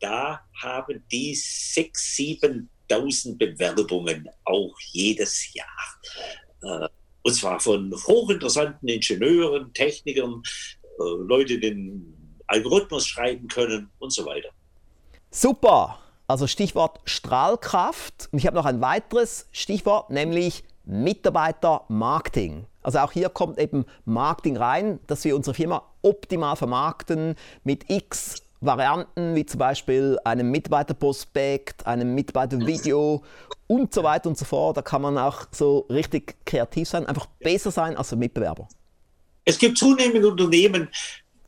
da 0.00 0.40
haben 0.62 1.04
die 1.10 1.34
6.000, 1.34 2.66
7.000 2.90 3.38
Bewerbungen 3.38 4.28
auch 4.44 4.74
jedes 4.92 5.52
Jahr. 5.54 6.00
Äh, 6.62 6.88
und 7.22 7.34
zwar 7.34 7.60
von 7.60 7.92
hochinteressanten 7.92 8.88
Ingenieuren, 8.88 9.72
Technikern, 9.74 10.42
äh, 10.82 11.02
Leute, 11.26 11.58
die 11.58 11.60
den 11.60 12.40
Algorithmus 12.46 13.06
schreiben 13.06 13.46
können 13.46 13.90
und 13.98 14.12
so 14.12 14.24
weiter. 14.24 14.48
Super. 15.30 15.98
Also 16.26 16.46
Stichwort 16.46 17.00
Strahlkraft. 17.04 18.28
Und 18.32 18.38
ich 18.38 18.46
habe 18.46 18.56
noch 18.56 18.66
ein 18.66 18.80
weiteres 18.80 19.46
Stichwort, 19.52 20.10
nämlich 20.10 20.64
Mitarbeitermarketing. 20.84 22.66
Also 22.82 22.98
auch 22.98 23.12
hier 23.12 23.28
kommt 23.28 23.58
eben 23.58 23.84
Marketing 24.04 24.56
rein, 24.56 25.00
dass 25.06 25.24
wir 25.24 25.36
unsere 25.36 25.54
Firma 25.54 25.82
optimal 26.02 26.56
vermarkten 26.56 27.36
mit 27.64 27.90
x 27.90 28.42
Varianten, 28.60 29.34
wie 29.34 29.46
zum 29.46 29.58
Beispiel 29.58 30.18
einem 30.24 30.50
Mitarbeiterprospekt, 30.50 31.86
einem 31.86 32.14
Mitarbeitervideo 32.14 33.22
und 33.66 33.94
so 33.94 34.02
weiter 34.02 34.28
und 34.28 34.36
so 34.36 34.44
fort. 34.44 34.76
Da 34.76 34.82
kann 34.82 35.00
man 35.00 35.16
auch 35.16 35.46
so 35.50 35.86
richtig 35.90 36.44
kreativ 36.44 36.88
sein, 36.88 37.06
einfach 37.06 37.26
besser 37.38 37.70
sein 37.70 37.96
als 37.96 38.10
der 38.10 38.18
Mitbewerber. 38.18 38.68
Es 39.44 39.58
gibt 39.58 39.78
zunehmend 39.78 40.24
Unternehmen, 40.24 40.88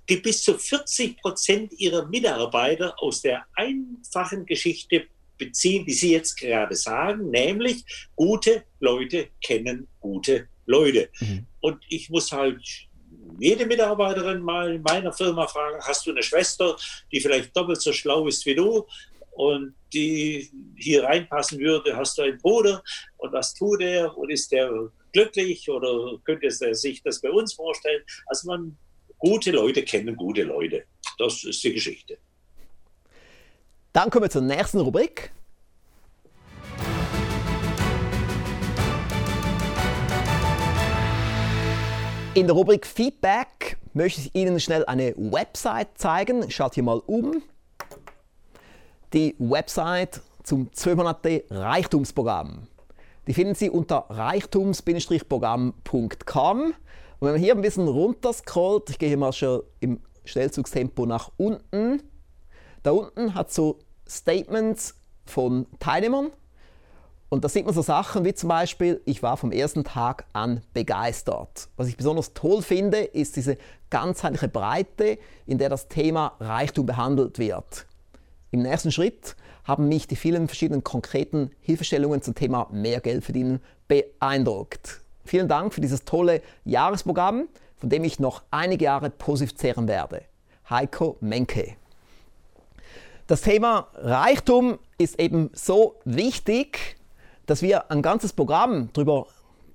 die 0.09 0.17
bis 0.17 0.43
zu 0.43 0.59
40 0.59 1.21
Prozent 1.21 1.73
ihrer 1.75 2.07
Mitarbeiter 2.07 2.95
aus 3.01 3.23
der 3.23 3.45
einfachen 3.55 4.47
Geschichte 4.47 5.07
beziehen, 5.39 5.85
die 5.85 5.93
Sie 5.93 6.13
jetzt 6.13 6.37
gerade 6.37 6.75
sagen, 6.75 7.31
nämlich 7.31 7.85
gute 8.15 8.65
Leute 8.81 9.29
kennen 9.45 9.89
gute 10.01 10.49
Leute. 10.67 11.09
Mhm. 11.21 11.47
Und 11.61 11.83
ich 11.89 12.11
muss 12.11 12.31
halt 12.31 12.61
jede 13.39 13.67
Mitarbeiterin 13.67 14.43
mal 14.43 14.75
in 14.75 14.83
meiner 14.83 15.13
Firma 15.13 15.47
fragen, 15.47 15.83
hast 15.83 16.07
du 16.07 16.11
eine 16.11 16.23
Schwester, 16.23 16.77
die 17.11 17.21
vielleicht 17.21 17.57
doppelt 17.57 17.81
so 17.81 17.93
schlau 17.93 18.27
ist 18.27 18.45
wie 18.47 18.55
du 18.55 18.87
und 19.33 19.75
die 19.93 20.51
hier 20.77 21.05
reinpassen 21.05 21.59
würde? 21.59 21.97
Hast 21.97 22.19
du 22.19 22.23
einen 22.23 22.39
Bruder 22.39 22.83
und 23.19 23.33
was 23.33 23.55
tut 23.55 23.81
er 23.81 24.17
und 24.17 24.31
ist 24.31 24.53
der 24.53 24.71
glücklich 25.13 25.69
oder 25.69 26.19
könnte 26.25 26.47
er 26.47 26.75
sich 26.75 27.03
das 27.03 27.21
bei 27.21 27.31
uns 27.31 27.55
vorstellen? 27.55 28.03
Also 28.27 28.49
man 28.49 28.77
Gute 29.23 29.53
Leute 29.53 29.85
kennen 29.85 30.17
gute 30.17 30.43
Leute. 30.43 30.85
Das 31.17 31.45
ist 31.45 31.63
die 31.63 31.73
Geschichte. 31.73 32.19
Dann 33.93 34.11
kommen 34.11 34.25
wir 34.25 34.31
zur 34.31 34.43
nächsten 34.43 34.81
Rubrik. 34.81 35.31
In 42.35 42.49
der 42.49 42.57
Rubrik 42.57 42.85
Feedback 42.85 43.77
möchte 43.93 44.23
ich 44.23 44.35
Ihnen 44.35 44.59
schnell 44.59 44.85
eine 44.87 45.15
Website 45.17 45.99
zeigen. 45.99 46.43
Ich 46.49 46.57
schalte 46.57 46.75
hier 46.75 46.83
mal 46.83 47.01
um. 47.07 47.45
Die 49.13 49.37
Website 49.39 50.21
zum 50.43 50.73
12 50.73 50.97
Monate 50.97 51.45
Reichtumsprogramm. 51.49 52.67
Die 53.29 53.35
finden 53.35 53.55
Sie 53.55 53.71
unter 53.71 54.07
reichtums-programm.com. 54.09 56.75
Und 57.23 57.29
wenn 57.29 57.35
man 57.35 57.41
hier 57.41 57.55
ein 57.55 57.61
bisschen 57.61 57.87
runter 57.87 58.33
scrollt, 58.33 58.91
ich 58.91 58.99
gehe 58.99 59.09
hier 59.09 59.17
mal 59.17 59.33
schon 59.33 59.63
im 59.79 60.01
Schnellzugstempo 60.25 61.07
nach 61.07 61.31
unten, 61.37 62.03
da 62.83 62.91
unten 62.91 63.37
hat 63.37 63.53
so 63.53 63.79
Statements 64.09 64.97
von 65.25 65.69
Teilnehmern. 65.79 66.33
Und 67.29 67.45
da 67.45 67.49
sieht 67.49 67.65
man 67.65 67.75
so 67.75 67.83
Sachen 67.83 68.25
wie 68.25 68.35
zum 68.35 68.49
Beispiel, 68.49 69.01
ich 69.05 69.23
war 69.23 69.37
vom 69.37 69.53
ersten 69.53 69.85
Tag 69.85 70.25
an 70.33 70.63
begeistert. 70.75 71.69
Was 71.77 71.87
ich 71.87 71.97
besonders 71.97 72.35
toll 72.35 72.61
finde, 72.61 72.99
ist 72.99 73.37
diese 73.37 73.57
ganzheitliche 73.89 74.49
Breite, 74.49 75.17
in 75.47 75.59
der 75.59 75.69
das 75.69 75.87
Thema 75.87 76.35
Reichtum 76.41 76.87
behandelt 76.87 77.39
wird. 77.39 77.87
Im 78.51 78.63
nächsten 78.63 78.91
Schritt 78.91 79.37
haben 79.63 79.87
mich 79.87 80.09
die 80.09 80.17
vielen 80.17 80.49
verschiedenen 80.49 80.83
konkreten 80.83 81.53
Hilfestellungen 81.61 82.21
zum 82.21 82.35
Thema 82.35 82.67
mehr 82.73 83.01
Geld 83.01 83.23
verdienen 83.23 83.61
beeindruckt. 83.87 85.02
Vielen 85.25 85.49
Dank 85.49 85.73
für 85.73 85.81
dieses 85.81 86.05
tolle 86.05 86.43
Jahresprogramm, 86.65 87.49
von 87.77 87.91
dem 87.91 88.05
ich 88.05 88.19
noch 88.21 88.43
einige 88.51 88.85
Jahre 88.85 89.11
positiv 89.11 89.57
zehren 89.57 89.89
werde. 89.89 90.23
Heiko 90.69 91.17
Menke. 91.21 91.77
Das 93.27 93.43
Thema 93.43 93.89
Reichtum 93.95 94.79
ist 94.99 95.19
eben 95.19 95.51
so 95.55 95.97
wichtig, 96.05 96.97
dass 97.47 97.63
wir 97.63 97.91
ein 97.91 98.03
ganzes 98.03 98.33
Programm 98.33 98.91
darüber 98.93 99.27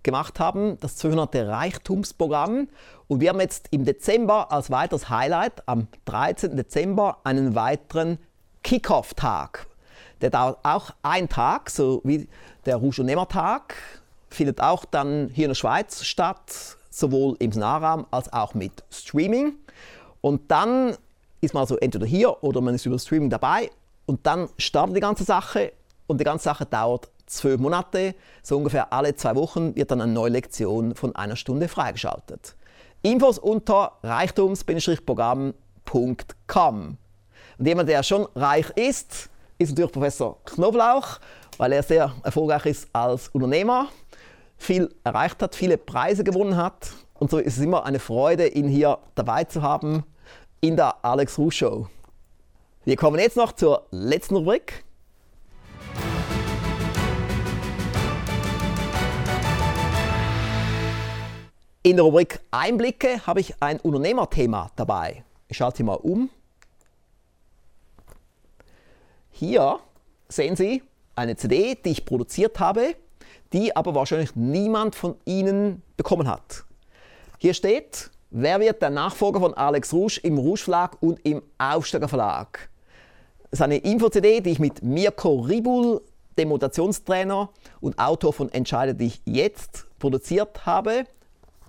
gemacht 0.03 0.39
haben, 0.39 0.79
das 0.79 0.97
sogenannte 0.99 1.47
Reichtumsprogramm. 1.47 2.69
Und 3.07 3.21
wir 3.21 3.29
haben 3.29 3.39
jetzt 3.39 3.67
im 3.71 3.83
Dezember 3.83 4.51
als 4.51 4.71
weiteres 4.71 5.09
Highlight 5.09 5.67
am 5.67 5.87
13. 6.05 6.55
Dezember 6.55 7.19
einen 7.23 7.55
weiteren 7.55 8.17
Kickoff-Tag. 8.63 9.67
Der 10.21 10.29
dauert 10.29 10.59
auch 10.63 10.91
einen 11.03 11.29
Tag, 11.29 11.69
so 11.69 12.01
wie 12.03 12.27
der 12.65 12.77
Rouge 12.77 13.01
und 13.01 13.29
Tag. 13.29 13.75
Findet 14.29 14.61
auch 14.61 14.85
dann 14.85 15.29
hier 15.33 15.45
in 15.45 15.51
der 15.51 15.55
Schweiz 15.55 16.03
statt, 16.03 16.77
sowohl 16.89 17.35
im 17.39 17.51
Nahraum 17.51 18.05
als 18.11 18.31
auch 18.33 18.53
mit 18.53 18.83
Streaming. 18.89 19.53
Und 20.21 20.51
dann 20.51 20.97
ist 21.41 21.53
man 21.53 21.61
also 21.61 21.77
entweder 21.77 22.05
hier 22.05 22.43
oder 22.43 22.59
man 22.61 22.75
ist 22.75 22.85
über 22.85 22.99
Streaming 22.99 23.29
dabei 23.29 23.69
und 24.05 24.25
dann 24.25 24.49
startet 24.57 24.95
die 24.95 25.01
ganze 25.01 25.23
Sache 25.23 25.71
und 26.07 26.19
die 26.19 26.25
ganze 26.25 26.45
Sache 26.45 26.65
dauert 26.65 27.09
zwölf 27.27 27.59
Monate. 27.59 28.15
So 28.41 28.57
ungefähr 28.57 28.91
alle 28.91 29.15
zwei 29.15 29.35
Wochen 29.35 29.75
wird 29.75 29.91
dann 29.91 30.01
eine 30.01 30.11
neue 30.11 30.31
Lektion 30.31 30.95
von 30.95 31.15
einer 31.15 31.35
Stunde 31.35 31.67
freigeschaltet. 31.67 32.55
Infos 33.03 33.37
unter 33.37 33.91
reichtums-programm.com. 34.01 36.97
Und 37.57 37.65
jemand, 37.65 37.89
der 37.89 38.03
schon 38.03 38.27
reich 38.35 38.69
ist, 38.71 39.29
ist 39.57 39.69
natürlich 39.69 39.91
Professor 39.91 40.37
Knoblauch, 40.45 41.19
weil 41.57 41.73
er 41.73 41.81
sehr 41.83 42.13
erfolgreich 42.23 42.65
ist 42.67 42.87
als 42.93 43.27
Unternehmer, 43.29 43.87
viel 44.57 44.93
erreicht 45.03 45.41
hat, 45.41 45.55
viele 45.55 45.77
Preise 45.77 46.23
gewonnen 46.23 46.57
hat. 46.57 46.91
Und 47.13 47.31
so 47.31 47.37
ist 47.37 47.57
es 47.57 47.63
immer 47.63 47.85
eine 47.85 47.99
Freude, 47.99 48.47
ihn 48.47 48.67
hier 48.67 48.99
dabei 49.15 49.43
zu 49.43 49.61
haben 49.61 50.03
in 50.61 50.75
der 50.75 51.03
Alex 51.05 51.37
Ruh 51.37 51.51
Show. 51.51 51.87
Wir 52.85 52.95
kommen 52.95 53.19
jetzt 53.19 53.37
noch 53.37 53.51
zur 53.51 53.87
letzten 53.91 54.35
Rubrik. 54.35 54.83
In 61.83 61.95
der 61.95 62.03
Rubrik 62.03 62.41
Einblicke 62.51 63.25
habe 63.25 63.39
ich 63.39 63.61
ein 63.61 63.79
Unternehmerthema 63.79 64.71
dabei. 64.75 65.23
Ich 65.47 65.57
schalte 65.57 65.83
mal 65.83 65.95
um. 65.95 66.29
Hier 69.31 69.79
sehen 70.27 70.55
Sie 70.55 70.83
eine 71.15 71.35
CD, 71.35 71.75
die 71.75 71.91
ich 71.91 72.05
produziert 72.05 72.59
habe, 72.59 72.95
die 73.53 73.75
aber 73.75 73.95
wahrscheinlich 73.95 74.35
niemand 74.35 74.95
von 74.95 75.15
Ihnen 75.25 75.81
bekommen 75.95 76.27
hat. 76.27 76.63
Hier 77.39 77.53
steht 77.53 78.11
Wer 78.29 78.59
wird 78.59 78.81
der 78.81 78.89
Nachfolger 78.89 79.39
von 79.39 79.53
Alex 79.53 79.93
Rouge 79.93 80.19
im 80.21 80.37
Rouge 80.37 80.63
Verlag 80.63 81.01
und 81.01 81.25
im 81.25 81.41
Aufsteiger 81.57 82.09
Verlag? 82.09 82.69
Das 83.43 83.59
ist 83.59 83.61
eine 83.61 83.77
Info-CD, 83.77 84.41
die 84.41 84.49
ich 84.49 84.59
mit 84.59 84.83
Mirko 84.83 85.39
Ribul, 85.39 86.01
dem 86.37 86.49
Mutationstrainer 86.49 87.49
und 87.79 87.97
Autor 87.97 88.33
von 88.33 88.51
Entscheide 88.51 88.93
dich 88.95 89.21
jetzt, 89.23 89.87
produziert 89.97 90.65
habe. 90.65 91.05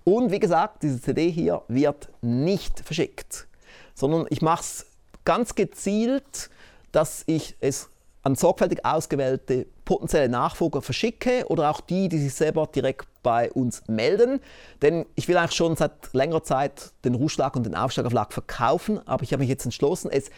Und 0.02 0.32
wie 0.32 0.40
gesagt, 0.40 0.82
diese 0.82 1.00
CD 1.00 1.30
hier 1.30 1.62
wird 1.68 2.08
nicht 2.22 2.80
verschickt, 2.80 3.46
sondern 3.94 4.26
ich 4.28 4.42
mache 4.42 4.62
es 4.62 4.86
ganz 5.24 5.54
gezielt, 5.54 6.50
dass 6.90 7.22
ich 7.26 7.54
es 7.60 7.88
an 8.28 8.36
sorgfältig 8.36 8.84
ausgewählte 8.84 9.66
potenzielle 9.86 10.28
Nachfolger 10.28 10.82
verschicke 10.82 11.46
oder 11.48 11.70
auch 11.70 11.80
die, 11.80 12.10
die 12.10 12.18
sich 12.18 12.34
selber 12.34 12.66
direkt 12.66 13.08
bei 13.22 13.50
uns 13.50 13.84
melden. 13.88 14.40
Denn 14.82 15.06
ich 15.14 15.28
will 15.28 15.38
eigentlich 15.38 15.56
schon 15.56 15.76
seit 15.76 16.12
längerer 16.12 16.42
Zeit 16.42 16.92
den 17.06 17.14
Ruhschlag 17.14 17.56
und 17.56 17.64
den 17.64 17.74
Aufsteigerflag 17.74 18.34
verkaufen, 18.34 19.00
aber 19.08 19.22
ich 19.22 19.32
habe 19.32 19.40
mich 19.40 19.48
jetzt 19.48 19.64
entschlossen, 19.64 20.10
es 20.12 20.28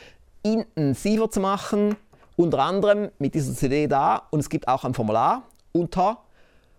intensiver 0.43 1.29
zu 1.31 1.41
machen, 1.41 1.97
unter 2.37 2.61
anderem 2.61 3.11
mit 3.19 3.35
dieser 3.35 3.55
CD 3.55 3.89
da 3.89 4.29
und 4.31 4.39
es 4.39 4.49
gibt 4.49 4.69
auch 4.69 4.85
ein 4.85 4.95
Formular 4.95 5.43
unter 5.73 6.19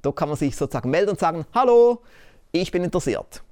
Da 0.00 0.12
kann 0.12 0.30
man 0.30 0.38
sich 0.38 0.56
sozusagen 0.56 0.88
melden 0.88 1.10
und 1.10 1.20
sagen, 1.20 1.44
hallo, 1.52 2.00
ich 2.50 2.72
bin 2.72 2.82
interessiert. 2.82 3.42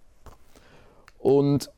Und 1.19 1.71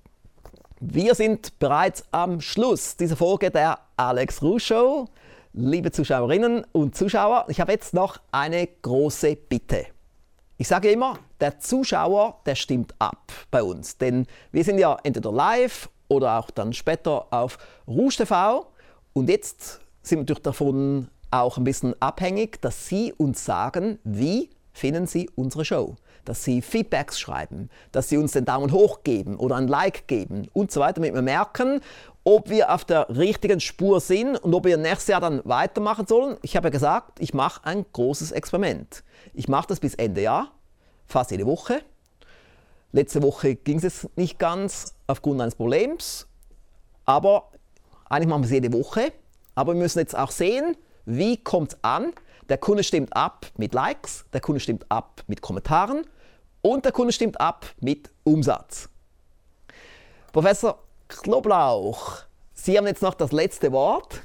wir 0.81 1.15
sind 1.15 1.59
bereits 1.59 2.05
am 2.11 2.41
Schluss 2.41 2.97
dieser 2.97 3.17
Folge 3.17 3.51
der 3.51 3.79
Alex 3.97 4.43
Ruh 4.43 4.59
Show. 4.59 5.09
Liebe 5.53 5.91
Zuschauerinnen 5.91 6.65
und 6.73 6.95
Zuschauer, 6.95 7.47
ich 7.49 7.61
habe 7.61 7.73
jetzt 7.73 7.93
noch 7.93 8.19
eine 8.31 8.69
große 8.83 9.37
Bitte. 9.37 9.87
Ich 10.59 10.69
sage 10.69 10.91
immer, 10.91 11.19
der 11.41 11.59
Zuschauer, 11.59 12.41
der 12.47 12.55
stimmt 12.55 12.95
ab 12.99 13.33
bei 13.51 13.63
uns, 13.63 13.99
denn 13.99 14.27
wir 14.53 14.63
sind 14.63 14.79
ja 14.79 14.97
entweder 15.03 15.33
live 15.33 15.89
oder 16.09 16.39
auch 16.39 16.51
dann 16.51 16.73
später 16.73 17.27
auf 17.31 17.59
Rouge 17.89 18.17
TV 18.19 18.67
und 19.13 19.29
jetzt 19.29 19.81
sind 20.03 20.19
wir 20.19 20.23
natürlich 20.23 20.43
davon 20.43 21.09
auch 21.31 21.57
ein 21.57 21.65
bisschen 21.65 22.01
abhängig, 22.01 22.61
dass 22.61 22.89
Sie 22.89 23.13
uns 23.13 23.45
sagen, 23.45 23.99
wie 24.05 24.51
finden 24.81 25.07
Sie 25.07 25.31
unsere 25.37 25.65
Show 25.65 25.97
dass 26.25 26.45
sie 26.45 26.63
Feedbacks 26.63 27.19
schreiben, 27.19 27.71
dass 27.93 28.09
sie 28.09 28.17
uns 28.17 28.33
den 28.33 28.45
Daumen 28.45 28.73
hoch 28.73 29.03
geben 29.03 29.37
oder 29.37 29.57
ein 29.57 29.69
Like 29.69 30.07
geben 30.07 30.49
und 30.53 30.71
so 30.71 30.81
weiter, 30.81 30.95
damit 30.95 31.15
wir 31.15 31.23
merken, 31.23 31.81
ob 32.25 32.51
wir 32.51 32.73
auf 32.73 32.85
der 32.85 33.09
richtigen 33.09 33.61
Spur 33.61 34.01
sind 34.01 34.37
und 34.37 34.55
ob 34.55 34.65
wir 34.65 34.77
nächstes 34.77 35.09
Jahr 35.09 35.21
dann 35.21 35.41
weitermachen 35.45 36.07
sollen. 36.07 36.37
Ich 36.43 36.57
habe 36.57 36.69
ja 36.69 36.71
gesagt, 36.71 37.19
ich 37.21 37.35
mache 37.35 37.65
ein 37.65 37.85
großes 37.93 38.33
Experiment. 38.33 39.03
Ich 39.33 39.49
mache 39.49 39.69
das 39.69 39.81
bis 39.81 39.95
Ende 39.95 40.23
Jahr, 40.23 40.51
fast 41.07 41.31
jede 41.31 41.47
Woche. 41.47 41.83
Letzte 42.93 43.23
Woche 43.23 43.55
ging 43.55 43.83
es 43.83 44.09
nicht 44.17 44.39
ganz 44.39 44.95
aufgrund 45.07 45.41
eines 45.41 45.55
Problems, 45.55 46.27
aber 47.05 47.51
eigentlich 48.09 48.29
machen 48.29 48.43
wir 48.43 48.47
es 48.47 48.53
jede 48.53 48.73
Woche. 48.73 49.13
Aber 49.55 49.75
wir 49.75 49.81
müssen 49.81 50.01
jetzt 50.01 50.17
auch 50.17 50.31
sehen, 50.31 50.77
wie 51.07 51.37
kommt 51.37 51.73
es 51.73 51.79
an. 51.83 52.13
Der 52.51 52.59
Kunde 52.59 52.83
stimmt 52.83 53.15
ab 53.15 53.47
mit 53.57 53.75
Likes, 53.75 54.25
der 54.33 54.41
Kunde 54.41 54.59
stimmt 54.59 54.85
ab 54.89 55.23
mit 55.29 55.41
Kommentaren 55.41 56.05
und 56.63 56.85
der 56.85 56.91
Kunde 56.91 57.13
stimmt 57.13 57.41
ab 57.41 57.65
mit 57.81 58.11
Umsatz. 58.25 58.89
Professor 60.33 60.83
Knoblauch, 61.07 62.25
Sie 62.53 62.77
haben 62.77 62.89
jetzt 62.89 63.03
noch 63.03 63.15
das 63.15 63.31
letzte 63.31 63.71
Wort. 63.71 64.23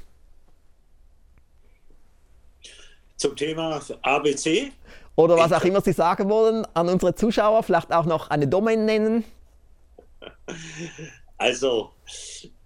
Zum 3.16 3.36
Thema 3.36 3.80
ABC. 4.02 4.72
Oder 5.14 5.36
was 5.36 5.52
auch 5.52 5.64
immer 5.64 5.80
Sie 5.80 5.92
sagen 5.92 6.28
wollen 6.28 6.66
an 6.74 6.88
unsere 6.88 7.14
Zuschauer, 7.14 7.62
vielleicht 7.62 7.92
auch 7.92 8.06
noch 8.06 8.28
eine 8.28 8.48
Domain 8.48 8.84
nennen. 8.86 9.24
Also, 11.38 11.92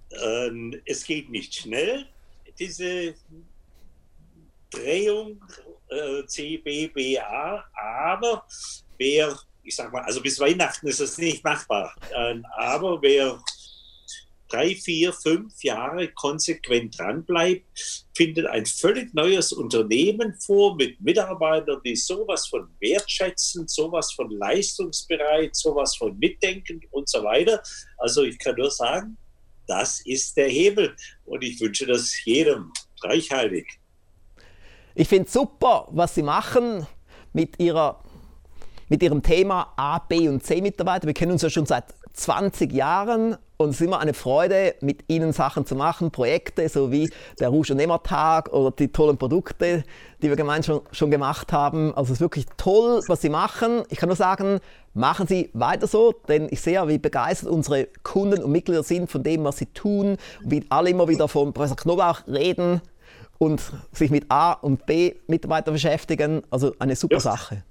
äh, 0.09 0.51
es 0.87 1.05
geht 1.05 1.29
nicht 1.29 1.55
schnell, 1.55 2.07
diese 2.59 3.15
Drehung 4.71 5.43
äh, 5.89 6.25
CBBA, 6.27 7.65
aber 7.75 8.47
wer, 8.99 9.39
ich 9.63 9.77
sag 9.77 9.93
mal, 9.93 10.03
also 10.03 10.21
bis 10.21 10.39
Weihnachten 10.39 10.87
ist 10.87 11.01
es 11.01 11.19
nicht 11.19 11.45
machbar, 11.45 11.95
äh, 12.13 12.41
aber 12.57 13.01
wer 13.03 13.43
drei, 14.51 14.75
vier, 14.75 15.13
fünf 15.13 15.63
Jahre 15.63 16.09
konsequent 16.09 16.99
dranbleibt, 16.99 17.65
findet 18.17 18.47
ein 18.47 18.67
völlig 18.67 19.15
neues 19.15 19.53
Unternehmen 19.53 20.35
vor 20.35 20.77
mit 20.77 21.01
Mitarbeitern, 21.01 21.81
die 21.85 21.97
sowas 21.97 22.49
von 22.49 22.69
wertschätzen, 22.81 23.67
sowas 23.69 24.13
von 24.13 24.31
leistungsbereit, 24.31 25.55
sowas 25.55 25.97
von 25.97 26.19
mitdenken 26.19 26.81
und 26.91 27.09
so 27.09 27.23
weiter. 27.23 27.63
Also 27.99 28.25
ich 28.25 28.39
kann 28.39 28.57
nur 28.57 28.71
sagen, 28.71 29.17
das 29.67 30.05
ist 30.05 30.37
der 30.37 30.49
Hebel 30.49 30.97
und 31.25 31.43
ich 31.45 31.61
wünsche 31.61 31.87
das 31.87 32.13
jedem 32.25 32.73
reichhaltig. 33.03 33.80
Ich 35.01 35.09
finde 35.09 35.29
es 35.29 35.33
super, 35.33 35.89
was 35.93 36.15
Sie 36.15 36.23
machen 36.23 36.87
mit, 37.33 37.59
ihrer, 37.59 38.01
mit 38.91 39.03
Ihrem 39.03 39.23
Thema 39.23 39.73
A, 39.75 39.99
B 39.99 40.29
und 40.29 40.45
C 40.45 40.61
Mitarbeiter. 40.61 41.07
Wir 41.07 41.15
kennen 41.15 41.33
uns 41.33 41.41
ja 41.41 41.49
schon 41.49 41.65
seit 41.65 41.85
20 42.13 42.71
Jahren 42.71 43.39
und 43.57 43.71
es 43.71 43.81
ist 43.81 43.87
immer 43.87 44.01
eine 44.01 44.13
Freude, 44.13 44.75
mit 44.83 45.05
Ihnen 45.09 45.33
Sachen 45.33 45.65
zu 45.65 45.75
machen, 45.75 46.11
Projekte, 46.11 46.69
so 46.69 46.93
wie 46.93 47.09
der 47.39 47.49
Rouge 47.49 47.73
und 47.73 48.05
Tag 48.05 48.53
oder 48.53 48.73
die 48.73 48.89
tollen 48.93 49.17
Produkte, 49.17 49.85
die 50.21 50.29
wir 50.29 50.37
gemeinsam 50.37 50.83
schon, 50.83 50.95
schon 50.95 51.11
gemacht 51.11 51.51
haben. 51.51 51.95
Also 51.95 52.13
es 52.13 52.19
ist 52.19 52.21
wirklich 52.21 52.45
toll, 52.59 53.01
was 53.07 53.23
Sie 53.23 53.31
machen. 53.31 53.85
Ich 53.89 53.97
kann 53.97 54.11
nur 54.11 54.17
sagen, 54.17 54.61
machen 54.93 55.27
Sie 55.27 55.49
weiter 55.55 55.87
so, 55.87 56.13
denn 56.29 56.49
ich 56.51 56.61
sehe 56.61 56.75
ja, 56.75 56.89
wie 56.89 56.99
begeistert 56.99 57.49
unsere 57.49 57.89
Kunden 58.03 58.43
und 58.43 58.53
Mitglieder 58.53 58.83
sind 58.83 59.11
von 59.11 59.23
dem, 59.23 59.45
was 59.45 59.57
sie 59.57 59.67
tun, 59.67 60.19
wie 60.45 60.63
alle 60.69 60.91
immer 60.91 61.09
wieder 61.09 61.27
von 61.27 61.55
Professor 61.55 61.79
Knoblauch 61.79 62.27
reden 62.27 62.83
und 63.41 63.63
sich 63.91 64.11
mit 64.11 64.31
A 64.31 64.53
und 64.53 64.85
B 64.85 65.15
Mitarbeitern 65.27 65.73
beschäftigen. 65.73 66.43
Also 66.51 66.75
eine 66.79 66.95
super 66.95 67.15
ja. 67.15 67.21
Sache. 67.21 67.65